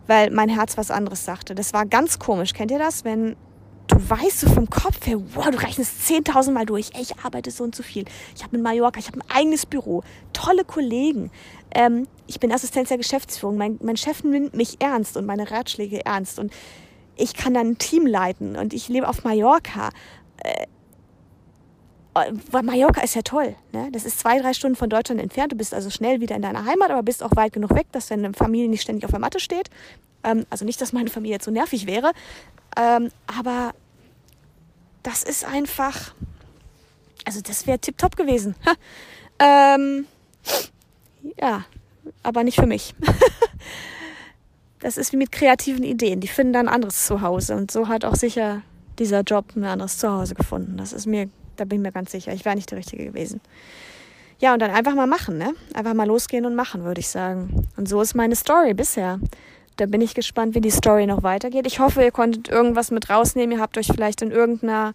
weil 0.09 0.33
mein 0.33 0.49
Herz 0.49 0.77
was 0.77 0.91
anderes 0.91 1.25
sagte. 1.25 1.55
Das 1.55 1.73
war 1.73 1.87
ganz 1.87 2.19
komisch. 2.19 2.55
Kennt 2.55 2.73
ihr 2.73 2.81
das, 2.81 3.05
wenn 3.05 3.37
du 3.91 4.11
weißt 4.11 4.41
so 4.41 4.49
vom 4.49 4.69
Kopf 4.71 5.07
her, 5.07 5.21
wow, 5.35 5.51
du 5.51 5.59
rechnest 5.59 6.01
10.000 6.09 6.53
Mal 6.53 6.67
durch, 6.67 6.91
ey, 6.95 7.03
ich 7.03 7.19
arbeite 7.23 7.51
so 7.51 7.65
und 7.65 7.75
so 7.75 7.83
viel. 7.83 8.05
Ich 8.35 8.43
habe 8.43 8.57
in 8.57 8.63
Mallorca, 8.63 8.99
ich 8.99 9.09
habe 9.09 9.19
ein 9.19 9.31
eigenes 9.31 9.67
Büro, 9.67 10.03
tolle 10.33 10.65
Kollegen, 10.65 11.31
ähm, 11.75 12.07
ich 12.27 12.41
bin 12.41 12.53
Assistenz 12.53 12.89
der 12.89 12.99
Geschäftsführung. 12.99 13.57
Mein, 13.57 13.79
mein 13.83 13.97
Chef 13.97 14.25
nimmt 14.25 14.55
mich 14.55 14.81
ernst 14.81 15.17
und 15.17 15.27
meine 15.27 15.51
Ratschläge 15.51 16.05
ernst. 16.05 16.39
Und 16.39 16.53
ich 17.17 17.35
kann 17.35 17.55
dann 17.55 17.69
ein 17.69 17.79
Team 17.79 18.07
leiten. 18.07 18.57
Und 18.57 18.73
ich 18.73 18.89
lebe 18.89 19.09
auf 19.09 19.25
Mallorca. 19.25 19.91
Äh, 20.39 20.67
Mallorca 22.63 23.03
ist 23.03 23.15
ja 23.15 23.23
toll. 23.23 23.55
Ne? 23.73 23.89
Das 23.93 24.05
ist 24.05 24.19
zwei, 24.19 24.41
drei 24.41 24.53
Stunden 24.53 24.77
von 24.77 24.91
Deutschland 24.91 25.21
entfernt. 25.21 25.53
Du 25.53 25.57
bist 25.57 25.73
also 25.73 25.91
schnell 25.91 26.21
wieder 26.21 26.37
in 26.37 26.43
deiner 26.43 26.65
Heimat, 26.65 26.91
aber 26.91 27.03
bist 27.03 27.23
auch 27.23 27.35
weit 27.37 27.53
genug 27.53 27.75
weg, 27.75 27.87
dass 27.93 28.09
deine 28.09 28.33
Familie 28.33 28.69
nicht 28.69 28.83
ständig 28.83 29.05
auf 29.05 29.11
der 29.11 29.21
Matte 29.21 29.41
steht. 29.41 29.71
Ähm, 30.25 30.45
also 30.51 30.65
nicht, 30.65 30.81
dass 30.81 30.93
meine 30.93 31.11
Familie 31.11 31.37
jetzt 31.37 31.45
so 31.45 31.51
nervig 31.51 31.87
wäre. 31.87 32.13
Ähm, 32.77 33.11
aber 33.27 33.73
das 35.03 35.23
ist 35.23 35.45
einfach. 35.45 36.15
Also, 37.27 37.41
das 37.41 37.67
wäre 37.67 37.79
tipptopp 37.79 38.17
gewesen. 38.17 38.55
ähm, 39.39 40.07
ja, 41.41 41.65
aber 42.23 42.45
nicht 42.45 42.57
für 42.57 42.67
mich. 42.67 42.95
das 44.81 44.97
ist 44.97 45.13
wie 45.13 45.17
mit 45.17 45.33
kreativen 45.33 45.85
Ideen. 45.85 46.21
Die 46.21 46.29
finden 46.29 46.53
dann 46.53 46.69
ein 46.69 46.75
anderes 46.75 47.07
Zuhause. 47.07 47.55
Und 47.55 47.71
so 47.71 47.89
hat 47.89 48.05
auch 48.05 48.15
sicher 48.15 48.63
dieser 48.99 49.21
Job 49.21 49.57
ein 49.57 49.65
anderes 49.65 49.99
Zuhause 49.99 50.35
gefunden. 50.35 50.77
Das 50.77 50.93
ist 50.93 51.07
mir, 51.07 51.29
da 51.57 51.65
bin 51.65 51.81
ich 51.81 51.83
mir 51.83 51.93
ganz 51.93 52.13
sicher. 52.13 52.33
Ich 52.33 52.45
wäre 52.45 52.57
nicht 52.57 52.71
der 52.71 52.79
Richtige 52.79 53.05
gewesen. 53.05 53.41
Ja, 54.39 54.55
und 54.55 54.61
dann 54.61 54.71
einfach 54.71 54.95
mal 54.95 55.07
machen, 55.07 55.37
ne? 55.37 55.53
Einfach 55.75 55.93
mal 55.93 56.07
losgehen 56.07 56.47
und 56.47 56.55
machen, 56.55 56.85
würde 56.85 57.01
ich 57.01 57.09
sagen. 57.09 57.69
Und 57.77 57.89
so 57.89 58.01
ist 58.01 58.15
meine 58.15 58.37
Story 58.37 58.73
bisher. 58.73 59.21
Da 59.81 59.87
bin 59.87 60.03
ich 60.03 60.15
gespannt, 60.15 60.55
wie 60.55 60.61
die 60.61 60.71
Story 60.71 61.07
noch 61.07 61.23
weitergeht. 61.23 61.67
Ich 61.67 61.81
hoffe, 61.81 62.03
ihr 62.03 62.11
konntet 62.11 62.49
irgendwas 62.49 62.91
mit 62.91 63.09
rausnehmen. 63.09 63.57
Ihr 63.57 63.63
habt 63.63 63.79
euch 63.79 63.87
vielleicht 63.87 64.21
in 64.21 64.31
irgendeiner 64.31 64.93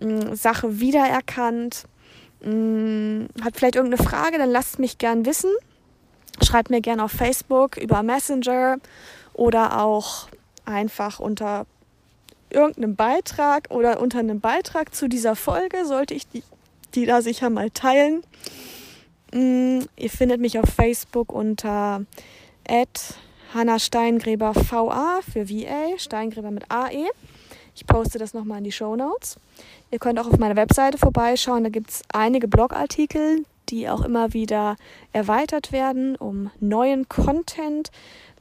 mm, 0.00 0.32
Sache 0.32 0.80
wiedererkannt 0.80 1.84
mm, 2.40 3.26
hat 3.42 3.56
vielleicht 3.56 3.76
irgendeine 3.76 4.02
Frage, 4.02 4.38
dann 4.38 4.50
lasst 4.50 4.78
mich 4.78 4.96
gern 4.96 5.26
wissen. 5.26 5.50
Schreibt 6.42 6.70
mir 6.70 6.80
gern 6.80 7.00
auf 7.00 7.12
Facebook 7.12 7.76
über 7.76 8.02
Messenger 8.02 8.78
oder 9.34 9.82
auch 9.82 10.28
einfach 10.64 11.20
unter 11.20 11.66
irgendeinem 12.48 12.96
Beitrag 12.96 13.70
oder 13.70 14.00
unter 14.00 14.20
einem 14.20 14.40
Beitrag 14.40 14.94
zu 14.94 15.08
dieser 15.08 15.36
Folge 15.36 15.84
sollte 15.84 16.14
ich 16.14 16.26
die, 16.26 16.42
die 16.94 17.04
da 17.04 17.20
sicher 17.20 17.50
mal 17.50 17.70
teilen. 17.70 18.22
Mm, 19.34 19.80
ihr 19.96 20.10
findet 20.10 20.40
mich 20.40 20.58
auf 20.58 20.70
Facebook 20.70 21.34
unter 21.34 22.06
Hanna 23.54 23.78
Steingräber 23.78 24.54
VA 24.54 25.20
für 25.22 25.48
VA, 25.48 25.98
Steingräber 25.98 26.50
mit 26.50 26.70
AE. 26.70 27.06
Ich 27.74 27.86
poste 27.86 28.18
das 28.18 28.34
nochmal 28.34 28.58
in 28.58 28.64
die 28.64 28.72
Show 28.72 28.96
Notes. 28.96 29.38
Ihr 29.90 29.98
könnt 29.98 30.18
auch 30.18 30.26
auf 30.26 30.38
meiner 30.38 30.56
Webseite 30.56 30.98
vorbeischauen. 30.98 31.64
Da 31.64 31.70
gibt 31.70 31.90
es 31.90 32.02
einige 32.12 32.48
Blogartikel, 32.48 33.44
die 33.68 33.88
auch 33.88 34.02
immer 34.02 34.32
wieder 34.32 34.76
erweitert 35.12 35.70
werden 35.72 36.16
um 36.16 36.50
neuen 36.58 37.08
Content. 37.08 37.90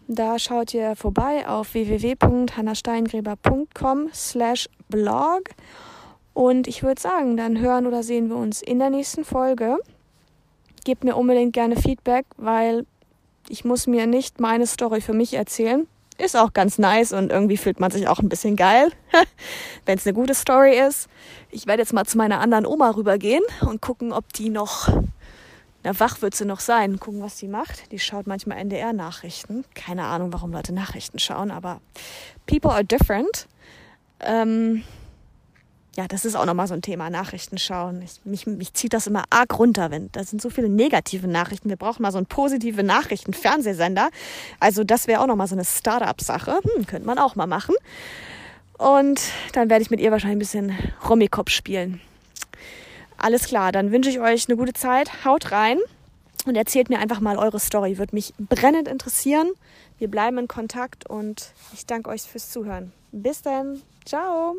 Da 0.07 0.39
schaut 0.39 0.73
ihr 0.73 0.95
vorbei 0.95 1.47
auf 1.47 1.73
www.hannasteingräber.com 1.73 4.09
slash 4.13 4.69
blog. 4.87 5.49
Und 6.33 6.67
ich 6.67 6.83
würde 6.83 7.01
sagen, 7.01 7.35
dann 7.37 7.59
hören 7.59 7.87
oder 7.87 8.03
sehen 8.03 8.29
wir 8.29 8.37
uns 8.37 8.61
in 8.61 8.79
der 8.79 8.89
nächsten 8.89 9.25
Folge. 9.25 9.77
Gebt 10.83 11.03
mir 11.03 11.15
unbedingt 11.15 11.53
gerne 11.53 11.75
Feedback, 11.75 12.25
weil 12.37 12.85
ich 13.49 13.65
muss 13.65 13.87
mir 13.87 14.07
nicht 14.07 14.39
meine 14.39 14.67
Story 14.67 15.01
für 15.01 15.13
mich 15.13 15.33
erzählen. 15.33 15.87
Ist 16.17 16.37
auch 16.37 16.53
ganz 16.53 16.77
nice 16.77 17.11
und 17.11 17.31
irgendwie 17.31 17.57
fühlt 17.57 17.79
man 17.79 17.91
sich 17.91 18.07
auch 18.07 18.19
ein 18.19 18.29
bisschen 18.29 18.55
geil, 18.55 18.91
wenn 19.85 19.97
es 19.97 20.05
eine 20.05 20.13
gute 20.13 20.33
Story 20.33 20.79
ist. 20.79 21.09
Ich 21.51 21.67
werde 21.67 21.81
jetzt 21.81 21.91
mal 21.91 22.05
zu 22.05 22.17
meiner 22.17 22.39
anderen 22.39 22.65
Oma 22.65 22.91
rübergehen 22.91 23.43
und 23.61 23.81
gucken, 23.81 24.13
ob 24.13 24.31
die 24.31 24.49
noch 24.49 24.87
Na, 25.83 25.99
wach 25.99 26.21
wird 26.21 26.33
sie 26.33 26.45
noch 26.45 26.61
sein. 26.61 26.99
Gucken, 26.99 27.21
was 27.21 27.37
sie 27.37 27.47
macht. 27.47 27.91
Die 27.91 27.99
schaut 27.99 28.27
manchmal 28.27 28.57
NDR-Nachrichten. 28.59 29.65
Keine 29.75 30.05
Ahnung, 30.05 30.31
warum 30.31 30.51
Leute 30.51 30.73
Nachrichten 30.73 31.19
schauen, 31.19 31.51
aber 31.51 31.81
people 32.47 32.71
are 32.71 32.85
different. 32.85 33.47
Ähm, 34.21 34.83
ja, 35.97 36.07
das 36.07 36.25
ist 36.25 36.35
auch 36.35 36.45
nochmal 36.45 36.67
so 36.67 36.73
ein 36.73 36.81
Thema, 36.81 37.09
Nachrichten 37.09 37.57
schauen. 37.57 38.01
Ich, 38.01 38.19
mich, 38.25 38.45
mich 38.47 38.73
zieht 38.73 38.93
das 38.93 39.07
immer 39.07 39.23
arg 39.29 39.57
runter, 39.57 39.91
wenn 39.91 40.11
da 40.11 40.23
sind 40.23 40.41
so 40.41 40.49
viele 40.49 40.67
negative 40.67 41.27
Nachrichten. 41.27 41.69
Wir 41.69 41.77
brauchen 41.77 42.01
mal 42.01 42.11
so 42.11 42.17
einen 42.17 42.27
positive 42.27 42.83
Nachrichten-Fernsehsender. 42.83 44.09
Also 44.59 44.83
das 44.83 45.07
wäre 45.07 45.21
auch 45.21 45.27
nochmal 45.27 45.47
so 45.47 45.55
eine 45.55 45.63
Start-up-Sache. 45.63 46.59
Hm, 46.63 46.85
könnte 46.85 47.07
man 47.07 47.17
auch 47.17 47.35
mal 47.35 47.47
machen. 47.47 47.75
Und 48.77 49.21
dann 49.53 49.69
werde 49.69 49.83
ich 49.83 49.89
mit 49.89 50.01
ihr 50.01 50.11
wahrscheinlich 50.11 50.35
ein 50.35 50.39
bisschen 50.39 50.77
Rummikopf 51.07 51.49
spielen. 51.49 52.01
Alles 53.17 53.45
klar, 53.45 53.71
dann 53.71 53.93
wünsche 53.93 54.09
ich 54.09 54.19
euch 54.19 54.49
eine 54.49 54.57
gute 54.57 54.73
Zeit. 54.73 55.23
Haut 55.23 55.53
rein 55.53 55.79
und 56.45 56.57
erzählt 56.57 56.89
mir 56.89 56.99
einfach 56.99 57.21
mal 57.21 57.37
eure 57.37 57.59
Story. 57.59 57.97
Würde 57.97 58.13
mich 58.13 58.33
brennend 58.37 58.89
interessieren. 58.89 59.47
Wir 59.97 60.09
bleiben 60.09 60.37
in 60.39 60.47
Kontakt 60.49 61.09
und 61.09 61.53
ich 61.73 61.85
danke 61.85 62.09
euch 62.09 62.23
fürs 62.23 62.51
Zuhören. 62.51 62.91
Bis 63.13 63.41
dann. 63.41 63.81
Ciao. 64.03 64.57